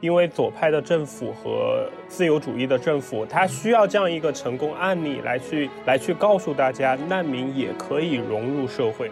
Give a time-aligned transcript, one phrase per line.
[0.00, 9.10] 因为左派的政府和自由主义的政府，它需要这样一个成功案例来去来去告诉大家，难民也可以融入社会。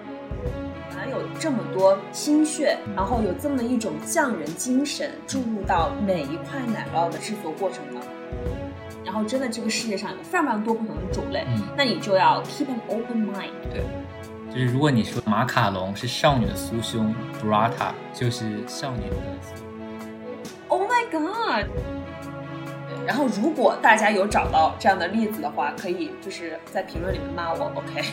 [1.10, 8.10] 有这么多心血，然后有这么一种匠人精神注入到每一块奶酪的制作过程当中，
[9.04, 11.46] 然后真的这个世界上有非常非常多不同的种类，
[11.76, 13.52] 那你就要 keep an open mind。
[13.72, 13.84] 对，
[14.52, 19.16] 就是如果你说马卡龙是少女的酥胸，burrata 就是少女的。
[21.12, 21.26] Oh my
[21.64, 21.66] god！
[23.06, 28.02] 然后如果大家有找到这样的例子的话，可以就是在评论里面骂我，OK？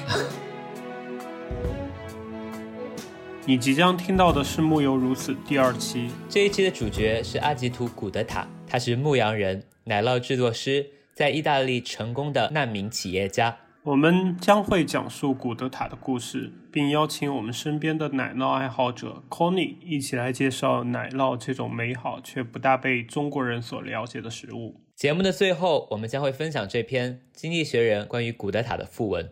[3.45, 6.11] 你即将听到的是《木有如此》第二期。
[6.29, 13.55] 这一期的主角是阿吉图·古德塔，他是牧羊人、奶酪制作师，在意大利成功的难民企业家。
[13.83, 24.79] 我们将会讲述古德塔的故事，并邀请我们身边的奶酪爱好者 Conny 一起来介绍奶酪这种美好却不大被中国人所了解的食物。
[24.95, 29.31] 节目的最后，我们将会分享这篇《经济学人》关于古德塔的副文。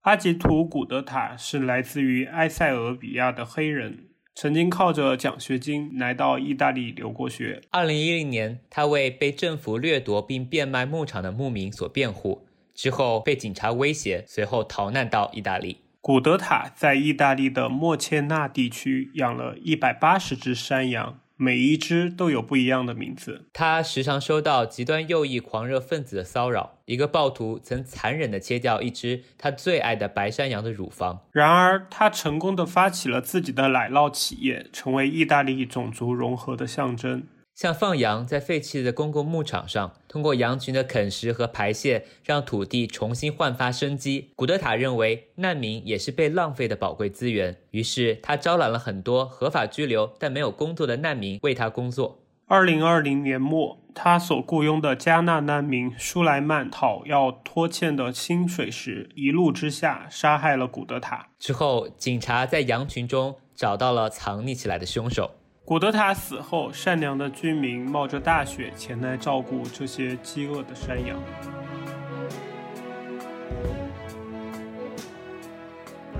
[0.00, 7.62] 阿吉图·古德塔是来自于埃塞俄比亚的黑人，曾经靠着奖学金来到意大利留过学。
[7.70, 15.78] 二零一零年，他为被政府掠夺并变卖牧场的牧民所辩护，之后被警察威胁，随后逃难到意大利。
[16.00, 21.18] 古德塔在意大利的莫切纳地区养了一百八十只山羊。
[21.36, 23.46] 每一只都有不一样的名字。
[23.52, 26.78] 他时常收到极端右翼狂热分子的骚扰。
[26.84, 31.22] 一个暴徒曾残忍地切掉一只他最爱的白山羊的乳房。
[31.32, 37.24] 然而，他成功地发起了自己的奶酪企业，成为意大利种族融合的象征。
[37.54, 44.32] 像放羊在废弃的公共牧场上，通过羊群的啃食和排泄，让土地重新焕发生机。
[44.34, 52.20] 古德塔认为，难民也是被浪费的宝贵资源，于是他招揽了很多合法居留但没有工作的难民为他工作。
[52.46, 61.28] 二零二零年末，他所雇佣的加纳难民舒莱曼讨要拖欠的薪水时，一怒之下杀害了古德塔。
[61.38, 65.30] 之后，警察在羊群中找到了藏匿起来的凶手。
[65.66, 71.18] 古德塔死后，善良的居民冒着大雪前来照顾这些饥饿的山羊。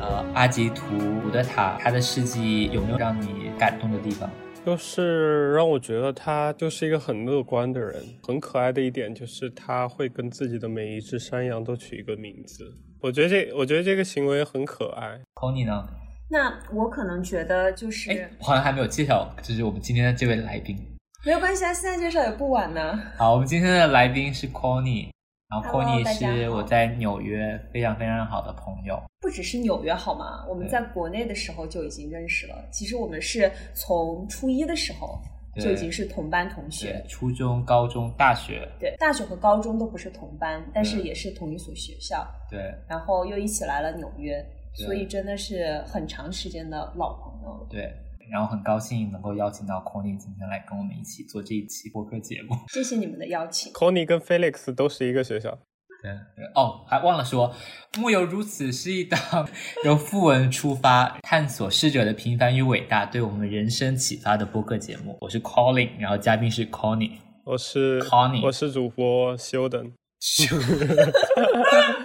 [0.00, 4.30] 呃，阿吉图古德塔他的事迹有没有让你感动的地方？
[4.64, 12.72] 就是让我觉得他就是一个很乐观的人，很可爱的一点就是他会跟自己的每一只山羊都取一个名字。
[13.02, 15.20] 我觉得这，我觉得这个行为很可爱。
[15.34, 15.86] Kony 呢？
[16.34, 20.76] 那我可能觉得就是，我好像还没有介绍，就是我们今天的这位来宾。
[21.24, 23.00] 没有关系啊，现在介绍也不晚呢。
[23.16, 25.10] 好，我们今天的来宾是 Conny，
[25.48, 29.00] 然后 Conny 是我在纽约非常非常好的朋友。
[29.20, 30.44] 不只是纽约好吗？
[30.48, 32.64] 我们在国内的时候就已经认识了。
[32.72, 35.20] 其实我们是从初一的时候
[35.62, 38.68] 就已经是同班同学，初中、高中、大学。
[38.80, 42.26] 对，大学和高中都不是同班，但是也是同一所学校。
[42.50, 44.44] 对，然后又一起来了纽约。
[44.74, 47.66] 所以真的是很长时间的老朋友。
[47.70, 47.92] 对，
[48.30, 52.56] 然后很高兴能够邀请到 Conny 今天来跟我们一起做这一期播客节目。
[52.72, 53.72] 谢谢你们的邀请。
[53.72, 55.58] Conny 跟 Felix 都是一个学校。
[56.02, 57.54] 对对哦，还忘了说，
[58.00, 59.18] 《木有如此》是一档
[59.86, 65.16] 由副文出发，探索逝者的平凡与伟大，对我们人生启发的播客节目。
[65.22, 67.12] 我是 Colin，然后嘉宾是 Conny。
[67.44, 69.92] 我是 Conny，我是主播 Sheldon。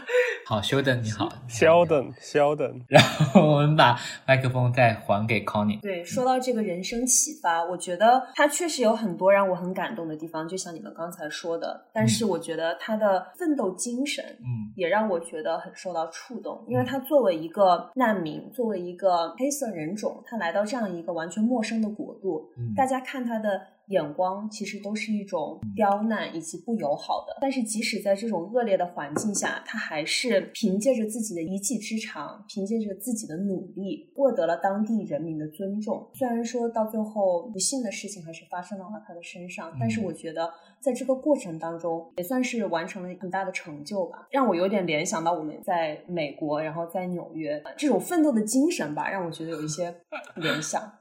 [0.50, 2.82] 好，休等，你好，稍等，稍等。
[2.88, 3.96] 然后我们把
[4.26, 5.80] 麦克风再还给 Connie。
[5.80, 11.86] 对，说到这个人生启发，我觉得他确实有很多让我很感动的地方，就像你们刚才说的。
[11.94, 16.66] 但是我觉得他的奋斗精神，嗯，也让我觉得很受到触动。
[16.68, 23.62] 因为他作为一个难民，作为一个黑色人种，他来到这样一个完全陌生的国度，大家看他的。
[23.90, 36.10] 眼光其实都是一种刁难以及不友好的，但是即使在这种恶劣的环境下，他还是凭借着自己的一技之长，凭借着自己的努力，获得了当地人民的尊重。
[36.14, 49.96] 虽然说到最后不幸的事情还是发生到了他的身上，但是我觉得在这个过程当中也算是完成了很大的成就吧，让我有点联想到我们在美国，然后在纽约这种奋斗的精神吧，让我觉得有一些
[50.36, 50.99] 联想。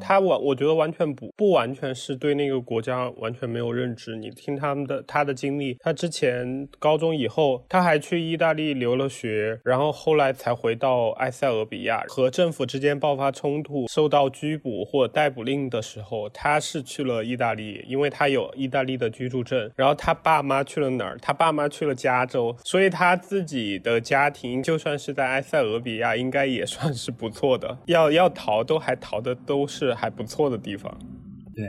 [0.00, 4.16] 他完，我觉得完全不不完全是对那个国家完全没有认知。
[4.16, 19.70] 你听他们的他的经历，他之前高中以后，他还去意大利留了学，然后后来才回到埃塞俄比亚，和政府之间爆发冲突，受到拘捕或逮捕令的时候，他是去了意大利，因为他有意大利的居住证。
[19.76, 21.16] 然后他爸妈去了哪儿？
[21.22, 27.78] 他爸妈去了加州，所以他自己的家庭就算是在埃塞俄比亚，应该也算是不错的。
[27.86, 29.36] 要要逃都还逃得。
[29.44, 30.92] 都都是还不错的地方。
[31.54, 31.64] 对，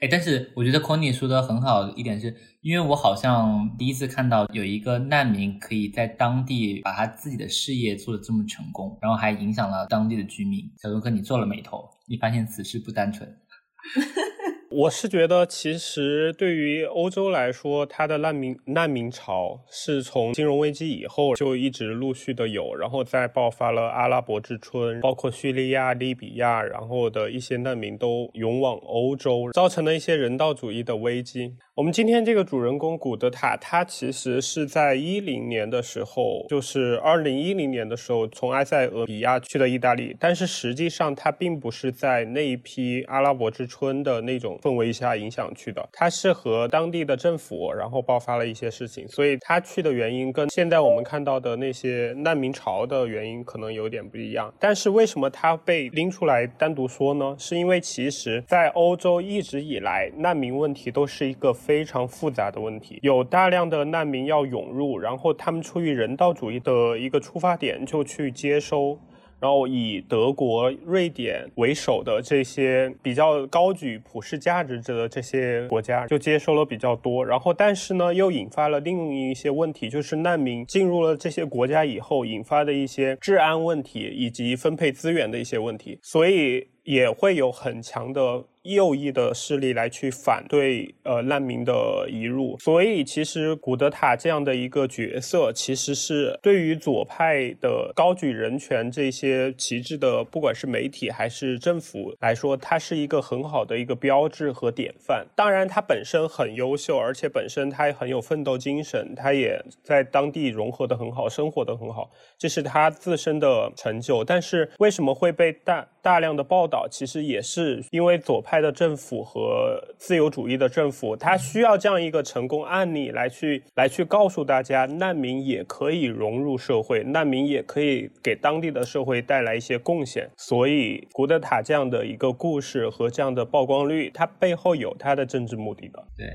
[0.00, 10.70] 哎，但是我觉得 Conny 说的很好一点是，因为我好像第一次看到有一个难民可以在当地把他自己的事业做的这么成功，然后还影响了当地的居民。
[10.80, 13.28] 小哥哥，你做了美头，你发现此事不单纯。
[14.74, 31.54] 我是觉得，其实对于欧洲来说，它的难民难民潮是从金融危机以后就一直陆续的有，然后再爆发了阿拉伯之春，包括叙利亚、利比亚，然后的一些难民都涌往欧洲，造成了一些人道主义的危机。
[31.74, 40.16] 我们今天这个主人公古德塔，他其实是在一零年的时候，就是二零一零年的时候，从埃塞俄比亚去的意大利。
[40.18, 54.52] 但是实际上，他并不是在那一批阿拉伯之春的那种氛围下影响去的，他是和当地的政府，然后爆发了一些事情，所以他去的原因跟现在我们看到的那些难民潮的原因可能有点不一样。
[54.58, 57.34] 但是为什么他被拎出来单独说呢？
[57.38, 61.52] 是因为其实，在欧洲一直以来，难民问题都是一个。
[61.52, 68.98] 非常复杂的问题，有大量的难民要涌入，然后他们出于人道主义的一个出发点就去接收，
[69.42, 88.44] 然后以德国、瑞典为首的这些比较高举普世价值的这些国家就接收了比较多，然后但是呢又引发了另一些问题，就是难民进入了这些国家以后引发的一些治安问题以及分配资源的一些问题，所以也会有很强的。
[88.62, 105.26] 右翼的势力来去反对呃难民的移入，所以其实古德塔这样的一个角色，其实是对于左派的高举人权这些旗帜的，不管是媒体还是政府来说，它是一个很好的一个标志和典范。
[105.34, 112.08] 当然，他本身很优秀，而且本身他也很有奋斗精神，他也在当地融合的很好，生活的很好，
[112.38, 114.22] 这是他自身的成就。
[114.22, 116.86] 但是为什么会被大大量的报道？
[116.88, 118.51] 其实也是因为左派。
[118.52, 130.28] 派的政府和自由主义的政府，他需要这样一个成功案例来去来去告诉大家，难民也可以融入社会，难民也可以给当地的社会带来一些贡献。
[130.36, 136.04] 所以，古德塔这样的一个故事和这样的曝光率，它背后有它的政治目的的。
[136.14, 136.26] 对，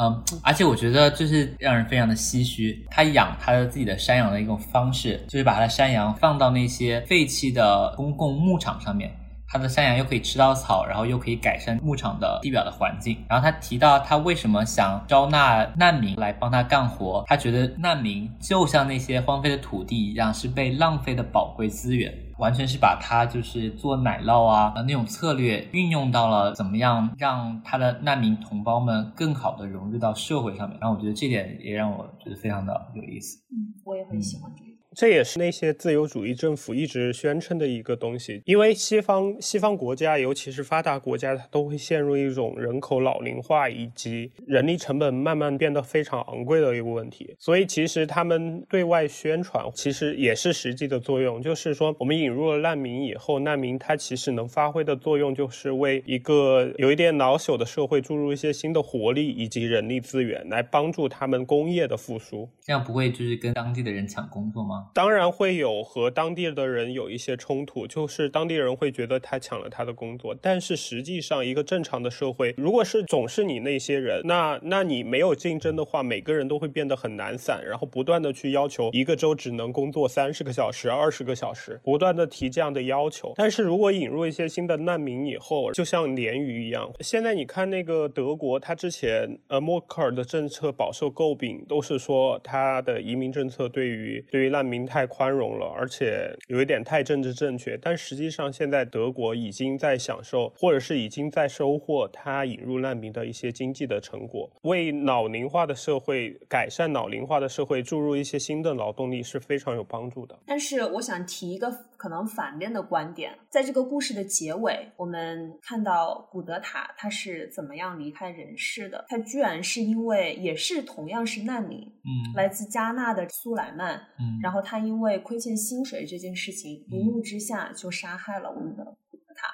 [0.00, 9.12] 嗯，而且我觉得就是让人非常的唏嘘，他养他的自己的山羊的一种方式，就是把他的山羊放到那些废弃的公共牧场上面。
[9.52, 13.22] 他的山羊又可以吃到草，然后又可以改善牧场的地表的环境。
[13.28, 30.78] 然后他提到他为什么想招纳难民来帮他干活，他觉得难民就像那些荒废的土地一样，是被浪费的宝贵资源，完全是把他就是做奶酪啊那种策略运用到了怎么样让他的难民同胞们更好的融入到社会上面。
[30.80, 33.38] 然后我觉得这点也让我觉得非常的有意思。
[33.50, 34.71] 嗯，我也很喜欢这个。
[34.94, 47.34] 这也是那些自由主义政府一直宣称的一个东西，因为西方西方国家，尤其是发达国家，它都会陷入一种人口老龄化以及人力成本慢慢变得非常昂贵的一个问题。
[47.38, 62.48] 所以，其实他们对外宣传，其实也是实际的作用，就是说，我们引入了难民以后，难民他其实能发挥的作用，就是为一个有一点老朽的社会注入一些新的活力以及人力资源，来帮助他们工业的复苏。
[62.60, 64.81] 这样不会就是跟当地的人抢工作吗？
[64.94, 70.34] 当然会有和当地的人有一些冲突，就是当地人会觉得他抢了他的工作。
[70.40, 83.32] 但是实际上，一个正常的社会，如果是总是你那些人，那那你没有竞争的话，每个人都会变得很难散，然后不断的去要求一个周只能工作三十个小时、二十个小时，不断的提这样的要求。
[83.36, 95.02] 但是如果引入一些新的难民以后，就像鲶鱼一样，现在你看那个德国，他之前呃默克尔的政策饱受诟病，都是说他的移民政策对于对于难民太。
[95.12, 97.76] 宽容了，而且有一点太政治正确。
[97.76, 110.38] 但实际上，现在德国已经在享受，或者是已经在收获它引入难民的一些经济的成果，为老龄化的社会、改善老龄化的社会注入一些新的劳动力是非常有帮助的。
[110.46, 119.04] 但是，我想提一个可能反面的观点，在这个故事的结尾，我们看到古德塔他是怎么样离开人世的？
[119.08, 129.48] 他居然是因为也是同样是难民，嗯，来自加纳的苏莱曼，嗯，然后他因为亏欠薪水这件事情，一怒之下就杀害了我们的古德塔。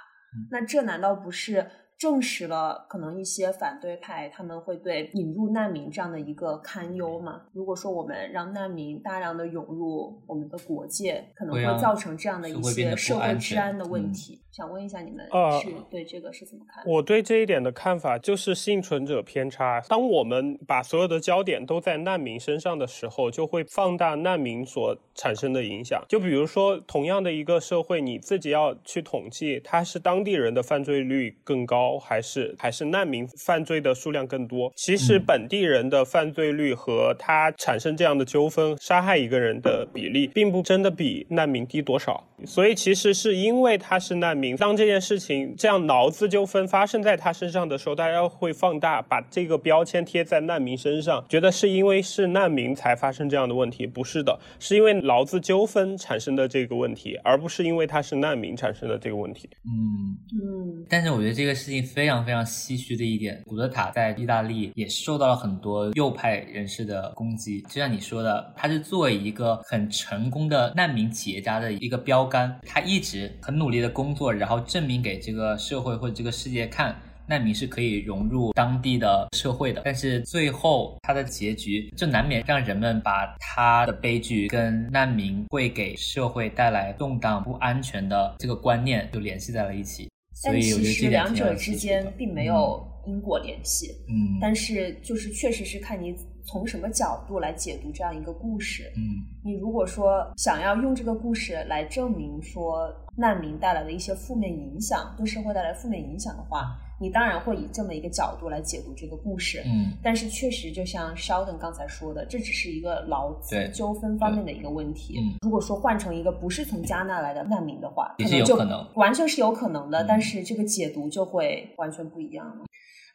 [0.51, 1.69] 那这难道不是？
[1.99, 7.43] 证实了可能一些反对派他们会对引入难民这样的一个堪忧嘛？
[7.53, 14.41] 如果说我们让难民大量的涌入我们的国界，可能会造成这样的一些社会治安的问题。
[14.53, 15.25] 想问一下你们
[15.61, 16.83] 是对这个是怎么看？
[16.87, 19.81] 我对这一点的看法就是幸存者偏差。
[19.89, 26.05] 当我们把所有的焦点都在难民身上的时候，就会放大难民所产生的影响。
[26.09, 31.88] 就比如说，同样的一个社会，你自己要去统计，它是当地人的犯罪率更高。
[31.89, 34.71] 高，还是还是难民犯罪的数量更多？
[34.77, 42.23] 其实本地人的犯罪率和他产生这样的纠纷、杀害一个人的比例，并不真的比难民低多少。
[42.45, 59.49] 所以其实是因为他是难民，当这件事情这样劳资纠纷发生在他身上的时候，大家会放大，把这个标签贴在难民身上，觉得是因为是难民才发生这样的问题，不是的，是因为劳资纠纷产生的这个问题，而不是因为他是难民产生的这个问题。
[59.65, 60.87] 嗯嗯。
[60.89, 72.29] 但是我觉得这个事情非常非常唏嘘的一点，古德塔在意大利也受到了很多右派人士的攻击，就像你说的，他是作为一个很成功的难民企业家的一个标。
[72.29, 76.95] 杆，他一直很努力的工作，然后证明给这个社会或者这个世界看，
[77.27, 79.81] 难民是可以融入当地的社会的。
[79.85, 90.11] 但是最后他的结局就难免让人们把他的悲剧跟难民会给社会带来动荡不安全的这个观念就联系在了一起。
[90.45, 93.89] 但其实两者之间并没有因果联系。
[94.09, 96.15] 嗯，但是就是确实是看你。
[96.51, 98.91] 从什么角度来解读这样一个故事？
[98.97, 109.63] 嗯，你如果说想要用这个故事来证明说难民带来的一些负面影响，对社会带来负面影响的话，你当然会以这么一个角度来解读这个故事。
[109.67, 115.19] 嗯，但是确实就像 Sheldon 刚才说的，这只是一个劳资纠纷方面的一个问题。
[115.19, 120.05] 嗯，如果说换成一个不是从加纳来的难民的话，也是有可能，完全是有可能的。
[120.05, 122.65] 但是这个解读就会完全不一样了。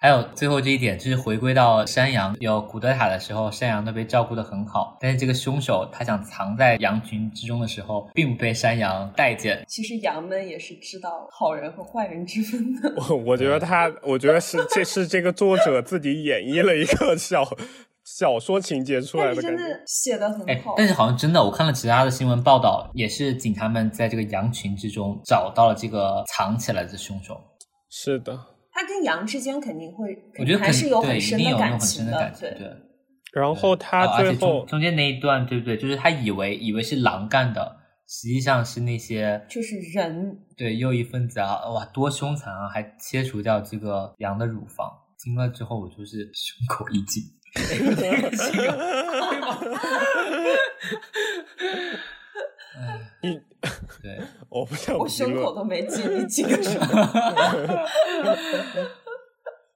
[0.03, 4.97] 还有最后这一点，就是回归到山羊有古德塔的时候，山羊都被照顾的很好。
[4.99, 9.63] 但是这个凶手他想藏在羊群之中的时候，并不被山羊待见。
[9.65, 12.93] 其实羊们也是知道好人和坏人之分的。
[12.97, 17.41] 我 我觉得他，我觉得是这是这个作者自己演绎了一个小
[18.03, 20.73] 小说情节出来的感觉，写的很好。
[20.75, 27.39] 但是好像真的，我看了其他的新闻报道，也是警察们在这个羊群之中找到了这个藏起来的凶手。
[27.89, 28.37] 是的。
[28.73, 32.75] 他跟羊之间肯定会，我觉得还是有很深的感情的，对对。
[33.31, 35.77] 然后他最后中间那一段，对不对？
[35.77, 37.77] 就是他以为以为是狼干的，
[38.07, 42.67] 实际上是那些就是人，对右翼分子啊，哇，多凶残啊！
[42.67, 44.91] 还切除掉这个羊的乳房，
[45.23, 47.23] 听了之后我就是胸口一紧。
[53.21, 53.39] 你
[54.01, 56.87] 对， 我不想，我胸口都没紧，你紧个什么？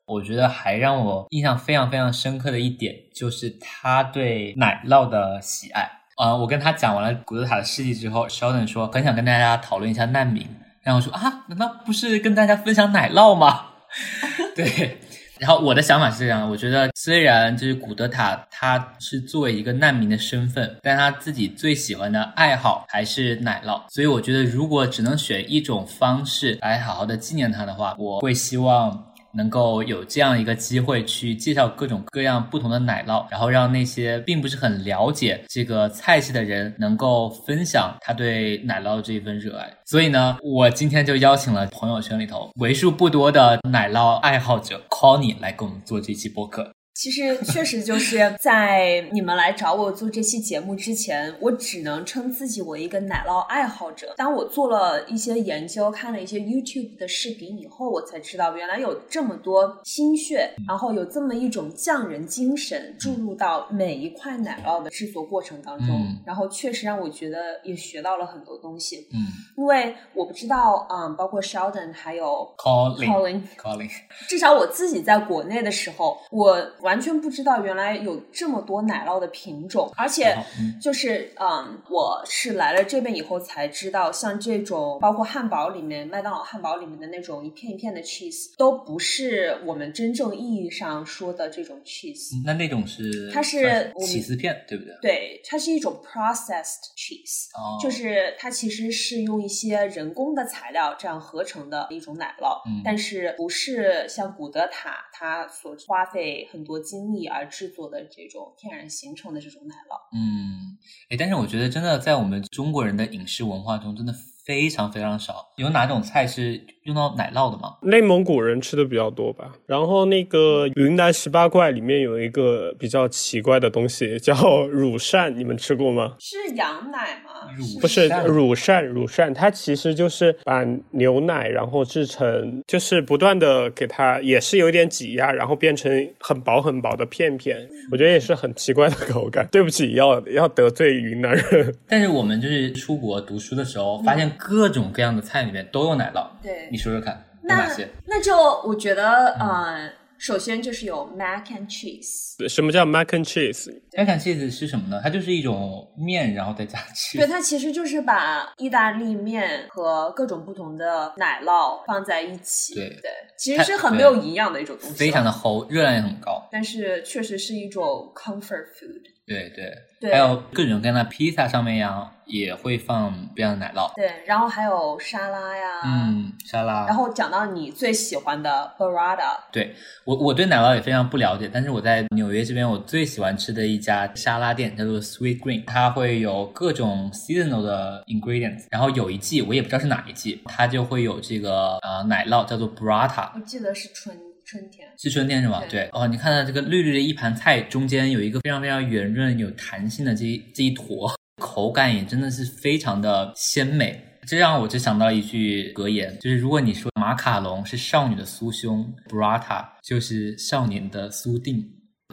[0.07, 5.89] 我觉得还让我印象非常非常深刻的一点，就是他对奶酪的喜爱。
[6.15, 10.47] 啊，我跟他讲完了古德塔的事迹之后，Sheldon 说很想跟大家讨论一下难民，
[10.81, 13.65] 然后说啊，难道不是跟大家分享奶酪吗？
[14.55, 14.99] 对。
[15.39, 29.03] 然后我的想法是这样的，我觉得虽然就是古德塔他是作为一个难民的身份，但他自己最喜欢的爱好还是奶酪，所以我觉得如果只能选一种方式来好好的纪念他的话，我会希望。
[29.37, 39.71] 能够有这样一个机会去介绍各种各样不同的奶酪，然后让那些并不是很了解这个菜系的人能够分享他对奶酪的这一份热爱。
[39.85, 46.76] 所以呢，我今天就邀请了朋友圈里头为数不多的奶酪爱好者 Conny 来给我们做这期播客。
[46.97, 54.15] 其实确实就是在你们来找我做这期节目之前，我只能称自己为一个奶酪爱好者。
[54.17, 66.03] 当我做了一些研究，看了一些 YouTube 的视频以后，我才知道原来有这么多心血，然后有这么一种匠人精神注入到每一块奶酪的制作过程当中。
[66.25, 69.07] 然后确实让我觉得也学到了很多东西。
[69.13, 69.19] 嗯，
[69.55, 73.91] 因为我不知道，嗯，包括 Sheldon 还有 Colin，Colin，
[74.27, 76.57] 至少我自己在国内的时候，我。
[76.87, 80.33] 完全不知道原来有这么多奶酪的品种，而且
[80.81, 92.41] 就是嗯，我是来了这边以后才知道，像这种包括汉堡里面麦当劳汉堡里面的那种一片一片的 cheese，都不是我们真正意义上说的这种 cheese。
[92.45, 94.93] 那那种是它是起司片，对不对？
[95.01, 97.49] 对，它是一种 processed cheese，
[97.83, 106.76] 就是它其实是用一些人工的材料这样合成的一种奶酪，但是不是像古德塔它所花费很多。
[106.79, 110.77] 精力而制作的这种天然形成的这种奶酪，嗯，
[111.09, 114.13] 哎，但是我觉得真的在我们中国人的饮食文化中，真的
[114.45, 115.53] 非常非常少。
[115.57, 116.65] 有哪种菜是？
[116.87, 117.75] 用到奶酪的吗？
[117.81, 119.51] 内蒙古人吃的比较多吧。
[119.65, 126.15] 然后那个云南十八怪里面有一个比较奇怪的东西，叫乳扇，你们吃过吗？
[126.17, 127.51] 是羊奶吗？
[127.57, 135.91] 乳不是乳扇，乳扇它其实就是把牛奶，然后制成，就是不断的给它，也是有点挤压，然后变成
[136.21, 137.67] 很薄很薄的片片。
[137.91, 139.45] 我觉得也是很奇怪的口感。
[139.51, 141.75] 对不起，要要得罪云南人。
[141.85, 146.25] 但是我们就是出国读书的时候，发现各种各样的菜里面都有奶酪。
[146.41, 146.76] 对。
[146.77, 147.89] 你说说看，哪些？
[148.05, 149.91] 那就我觉得，嗯。
[150.19, 152.49] 首先就是有 mac and cheese。
[152.49, 154.99] 什么叫 mac and cheese？mac and cheese 是什么呢？
[155.03, 157.17] 它就是一种面，然后再加 cheese。
[157.17, 162.73] 对，它其实就是把意大利面和各种不同的奶酪放在一起。
[162.73, 166.49] 对对，其实是很没有营养的一种东西，非常的齁，热量也很高。
[166.51, 169.03] 但是确实是一种 comfort food。
[169.27, 169.51] 对
[169.99, 173.93] 对，还有各种各样的披萨上面呀，也会放不一样的奶酪。
[173.95, 176.85] 对，然后还有沙拉呀，嗯，沙拉。
[176.85, 194.17] 然后讲到你最喜欢的 burrata，对我我对奶酪也非常不了解，但是我在纽约这边，我最喜欢吃的一家沙拉店叫做 Sweet Green，它会有各种 seasonal 的 ingredients，然后有一季我也不知道是哪一季，它就会有这个呃奶酪叫做 burrata，我记得是春。
[194.47, 195.61] 春天是春天是吗？
[195.69, 204.01] 对哦，你看到这个绿绿的一盘菜中间有一个非常非常圆润、有弹性的这一这一坨，口感也真的是非常的鲜美。
[204.25, 211.61] 这让我就想到一句格言，就是如果你说马卡龙是少女的酥胸，burrata 就是少年的酥定。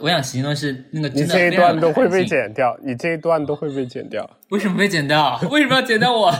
[0.01, 4.29] 我想形容是那个你这一段都会被剪掉，你这一段都会被剪掉。
[4.49, 5.39] 为什么被剪掉？
[5.49, 6.33] 为什么要剪掉我？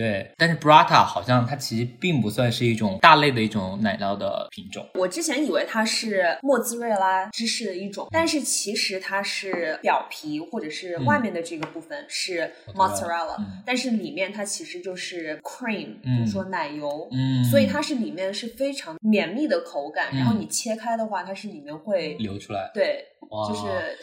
[0.00, 4.88] 对，但是 Burrata 好像它其实并不算是一种大类的一种奶酪的品种。
[4.94, 23.04] 我之前以为它是莫兹瑞拉芝士的一种，但是其实它是表皮或者是外面的这个部分是 Mozzarella，但是里面它其实就是 cream，就是说奶油，嗯，所以它是里面是非常绵密的口感，然后你切开的话，它是里面会流出来，对，
[23.46, 23.98] 就是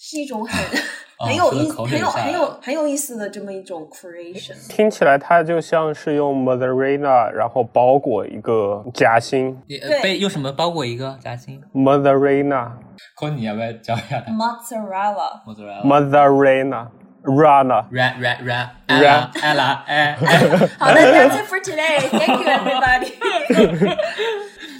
[0.00, 0.80] 是一种很。
[1.22, 4.54] 很有意，很有很有很有意思的这么一种 creation。
[4.70, 9.54] 听起来它就像是用 mozzarella，然后包裹一个夹心。
[10.02, 12.70] 被用什么包裹一个夹心？mozzarella。
[13.14, 15.44] 可你要不要教一下？mozzarella。
[15.84, 16.86] mozzarella。
[17.22, 17.84] Rana。
[17.92, 18.70] Ra ra ra。
[18.88, 20.16] Ra ella eh。
[20.78, 22.00] 好的，That's it for today.
[22.08, 23.12] Thank you, everybody.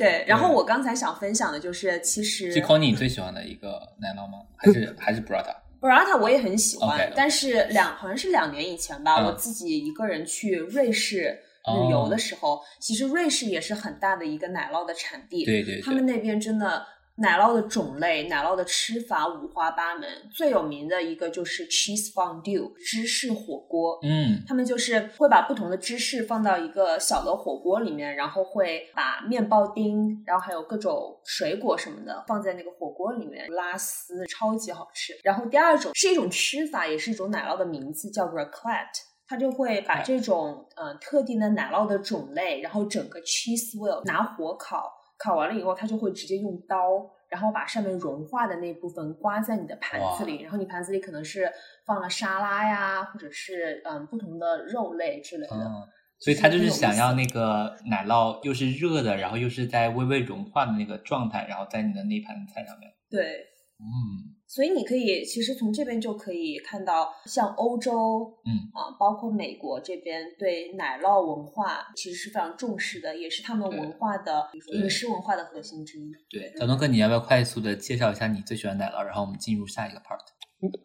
[0.00, 2.52] 对，然后我刚才想分享的就是，其实。
[2.52, 4.38] 是 Conny 最喜欢的一个奶酪吗？
[4.56, 16.86] 还是 还是 Brata？Brata 我也很喜欢，但是两好像是两年以前吧，我自己一个人去瑞士旅游的时候，其实瑞士也是很大的一个奶酪的产地，对对，他们那边真的。
[17.21, 20.09] 奶酪的种类，奶酪的吃法五花八门。
[20.33, 23.99] 最有名的一个就是 cheese fondue 芝士火锅。
[24.02, 35.13] 嗯，他们就是会把不同的芝士放到一个小的火锅里面，然后会把面包丁，然后还有各种水果什么的放在那个火锅里面拉丝，超级好吃。
[35.23, 39.04] 然后第二种是一种吃法，也是一种奶酪的名字，叫 raclette。
[39.28, 44.91] 它就会把这种呃特定的奶酪的种类，然后整个 cheese wheel 拿火烤。
[45.23, 51.50] 烤完了以后，它就会直接用刀，然后把上面融化的那部分刮在你的盘子里，然后你盘子里可能是
[51.85, 55.54] 放了沙拉呀，或者是嗯不同的肉类之类的。
[55.54, 55.87] 嗯，
[56.19, 62.91] 所以他就是想要那个奶酪又是热的，然后又是在微微融化的那个状态，然后在你的那盘菜上面。
[63.11, 63.45] 对，
[63.80, 64.36] 嗯。
[64.47, 76.10] 所以你可以其实从这边就可以看到，像欧洲，嗯啊，包括美国这边对奶酪文化其实是非常重视的，也是他们文化的饮食文化的核心之一。
[76.28, 80.19] 对，小东哥，你要不要快速的介绍一下你最喜欢奶酪，然后我们进入下一个 part？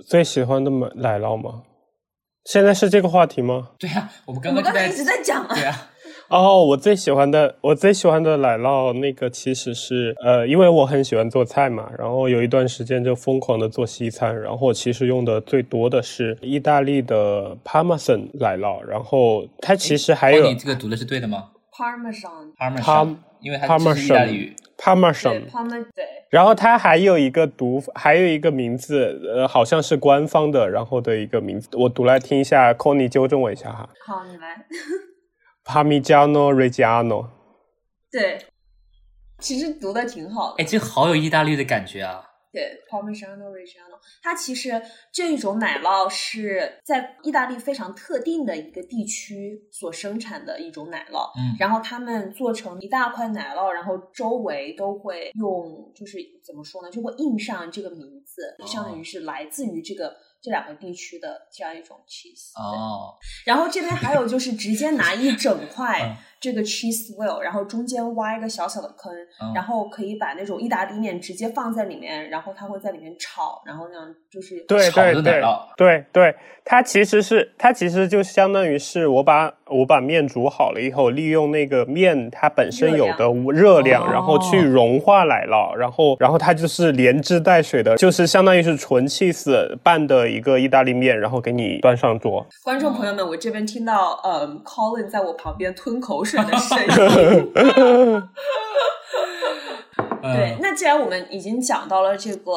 [0.08, 1.64] 最喜欢的奶奶酪吗？
[2.44, 3.72] 现在是这个话题吗？
[3.80, 5.56] 对呀，我们刚刚一直在讲啊。
[5.56, 5.92] 对啊。
[6.30, 25.44] 哦，我最喜欢的，我最喜欢的奶酪，那个其实是，呃，因为我很喜欢做菜嘛，然后有一段时间就疯狂的做西餐，然后其实用的最多的是意大利的 Parmesan 奶酪，然后它其实还有，你这个读的是对的吗？Parmesan，Parmesan，因为它是意大利语，Parmesan，
[25.94, 33.88] 对，然后它还有一个读，还有一个名字，呃，好像是官方的，然后的一个名字，我读来听一下，Conny 纠正我一下哈。
[34.08, 34.66] 好，你来。
[35.66, 37.28] Parmigiano Reggiano，
[38.12, 38.40] 对，
[39.40, 40.64] 其实读的挺好的。
[40.64, 42.24] 哎，这好有意大利的感觉啊！
[42.52, 44.80] 对，Parmigiano Reggiano，它其实
[45.12, 51.32] 这种奶酪是在意大利非常特定的一个地区所生产的一种奶酪。
[51.36, 60.16] 嗯，然后他们做成一大块奶酪，然后周围都会用，就是怎么说呢，就会印上这个名字，就相当于是来自于这个。
[60.46, 63.16] 这两个地区的这样一种 cheese 哦，
[63.48, 69.12] 然后这边还有就是直接拿一整 块这个 cheese wheel，然后中间挖一个小小的坑，
[69.56, 75.42] 然后可以把那种意大利面直接放在里面，然后它会在里面炒，然后那样就是对对对
[75.76, 90.26] 对对，它其实是它其实就相当于是我把我把面煮好了以后，利用那个面它本身有的热量，然后去融化奶酪，然后然后它就是连汁带水的，就是相当于是纯 cheese 拌的。
[90.30, 92.46] 一个意大利面，然后给你端上桌。
[92.64, 96.24] 观众朋友们，我这边听到，呃，Colin 在我旁边吞口。
[96.26, 96.88] 水的声音。
[100.22, 102.52] 对，那既然我们已经讲到了这个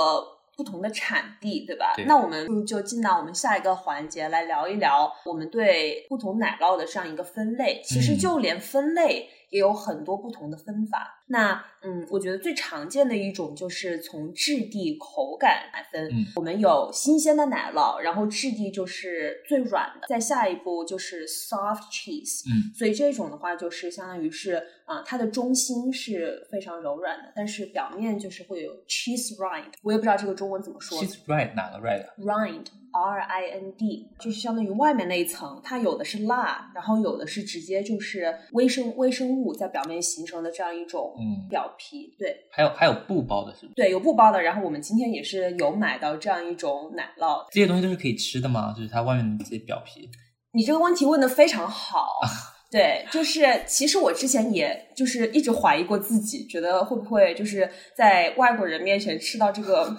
[0.58, 1.94] 不同的产地，对吧？
[2.06, 7.80] 那我们就进到我们下一个环节来聊一聊我们对不同奶酪的这样一个分类。
[7.82, 9.30] 其实就连分类。
[9.50, 11.17] 也有很多不同的分法。
[11.28, 16.08] 那嗯，我觉得最常见的一种就是从质地、口感来分。
[16.08, 20.06] 嗯，我们有新鲜的奶酪，然后质地就是最软的。
[20.08, 22.42] 再下一步就是 soft cheese。
[22.48, 24.54] 嗯，所以这种的话就是相当于是
[24.86, 29.72] 啊，它的中心是非常柔软的，但是表面就是会有 cheese rind。
[29.82, 30.98] 我也不知道这个中文怎么说。
[30.98, 32.66] cheese rind 哪个 rind？rind。
[32.90, 41.14] R I N D 就是相当于外面那一层，它有的是蜡，然后有的是直接就是微生微生物在表面形成的这样一种
[41.48, 42.14] 表皮。
[42.18, 43.72] 对，还有还有布包的是吗？
[43.76, 44.42] 对，有布包的。
[44.42, 47.46] 然后我们今天也是有买到这样一种奶酪。
[47.50, 48.74] 这些东西都是可以吃的吗？
[48.76, 50.08] 就是它外面的这些表皮？
[50.52, 52.20] 你这个问题问的非常好。
[52.70, 59.96] 对，就是其实我之前也就是一直怀疑过自己，觉得会不会就是在外国人面前吃到这个。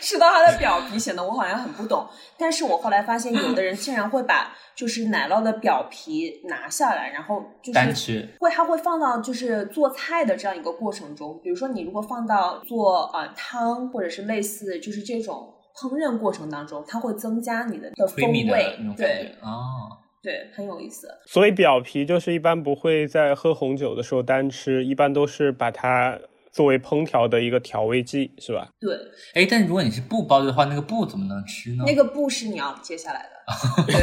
[0.00, 2.06] 吃到它的表皮，显得我好像很不懂。
[2.36, 11.40] 但是我后来发现，有的人竟然会把就是奶酪的表皮拿下来，然后就是吃，会它会放到就是做菜的这样一个过程中。
[11.42, 18.76] 比如说，你如果放到做呃汤或者是类似就是这种烹饪过程当中，它会增加你的的风味。
[18.96, 21.08] 对，哦，对，很有意思。
[21.26, 26.18] 所以表皮就是一般不会在喝红酒的时候单吃，一般都是把它。
[26.50, 28.68] 作为烹调的一个调味剂是吧？
[28.80, 28.96] 对。
[29.34, 31.84] 哎，但如果你是布包的话，那个布怎么能吃呢？
[31.86, 33.37] 那个布是你要切下来的。
[33.86, 33.94] 对，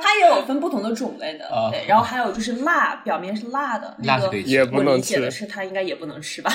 [0.00, 1.48] 它也有分不同的种类的。
[1.70, 4.68] 对，然后还有就是辣，表面是辣的，辣是可以吃。
[4.72, 6.50] 我理解的是它应该也不能吃吧？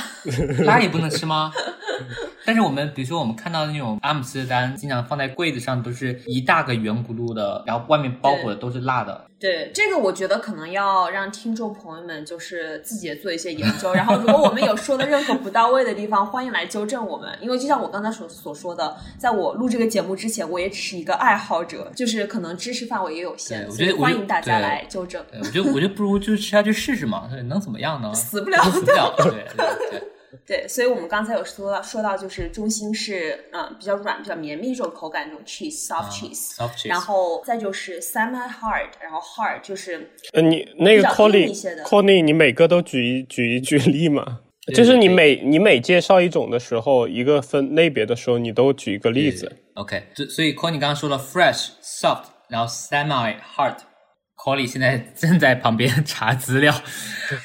[0.65, 1.51] 辣也不能吃吗？
[2.45, 9.25] 但是我们比如说我们看到的那种阿姆斯特丹，经常放在柜子上都是一大个圆咕噜的，然后外面包裹的都是辣的。
[9.39, 13.91] 对，这个我觉得可能要让听众朋友们就是自己也做一些研究。
[13.93, 17.27] 然后如果我们有说的任何不到位的地方，欢迎来纠正我们。
[17.41, 25.23] 因为就像我刚才所所说的，在我录这个节目之前，我也只是一个爱好者，就是可能知识范围也有限，所以欢迎大家来纠正。
[25.39, 28.11] 我觉得，我觉得不如就吃下去试试嘛，能怎么样呢？
[28.15, 29.13] 死不了，死不了。
[29.19, 30.01] 对对对。
[30.47, 42.05] 对，所以我们刚才有说到，说到就是中心是嗯比较软、比较绵密这种口感，这种 cheese，soft cheese，然后再就是 semi hard，然后 hard 就是呃你那个 c o l l y c o l
[42.05, 44.39] l y 你每个都举一举一举例嘛，
[44.73, 49.51] 就是你每你每介绍一种的时候，一个分类别的时候，你都举一个例子。
[49.75, 56.73] OK，所所以 c o l l y 刚刚说了 fresh，soft，然后 semi-hard，Colly 现在正在旁边 查资料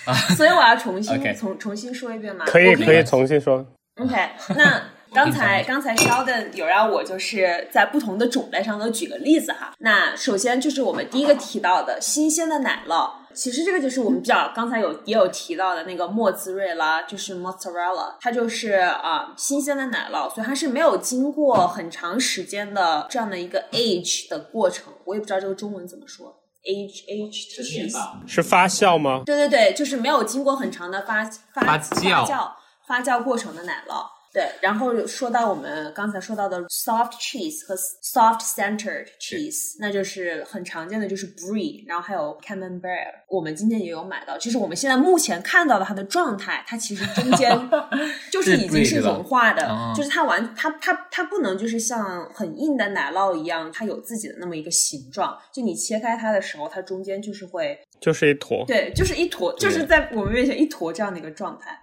[0.05, 2.45] 啊，所以我要重新重重新说一遍吗？
[2.47, 3.65] 可以可以重新说。
[4.01, 4.15] OK，
[4.57, 4.83] 那
[5.15, 9.73] 刚才刚才 Sheldon 有让我就是在不同的种类上都举个例子哈。
[9.79, 24.93] 那首先就是我们第一个提到的新鲜的奶酪，其实这个就是我们比较刚才有也有提到的那个莫兹瑞拉，就是 Mozzarella，它就是啊新鲜的奶酪，所以它是没有经过很长时间的这样的一个 age 的过程。
[25.05, 26.35] 我也不知道这个中文怎么说。
[26.65, 27.93] H H T
[28.27, 29.23] 是发酵吗？
[29.25, 31.23] 对对对，就是没有经过很长的发
[31.53, 32.53] 发发酵
[32.89, 34.16] 发酵过程的奶酪。
[34.37, 43.15] 对，然后说到我们刚才说到的 soft cheese 和 soft centered cheese，那就是很常见的就是 brie，然后还有 camembert。
[43.29, 47.51] 我们今天也有买到，就是我们现在目前看到的它的状态，它其实中间
[48.31, 55.35] 就是已经是融化的，就是它完它它它不能就是像很硬的奶酪一样，它有自己的那么一个形状。
[55.51, 61.81] 就你切开它的时候，它中间就是会就是一坨，对，就是一坨，就是在我们面前一坨这样的一个状态。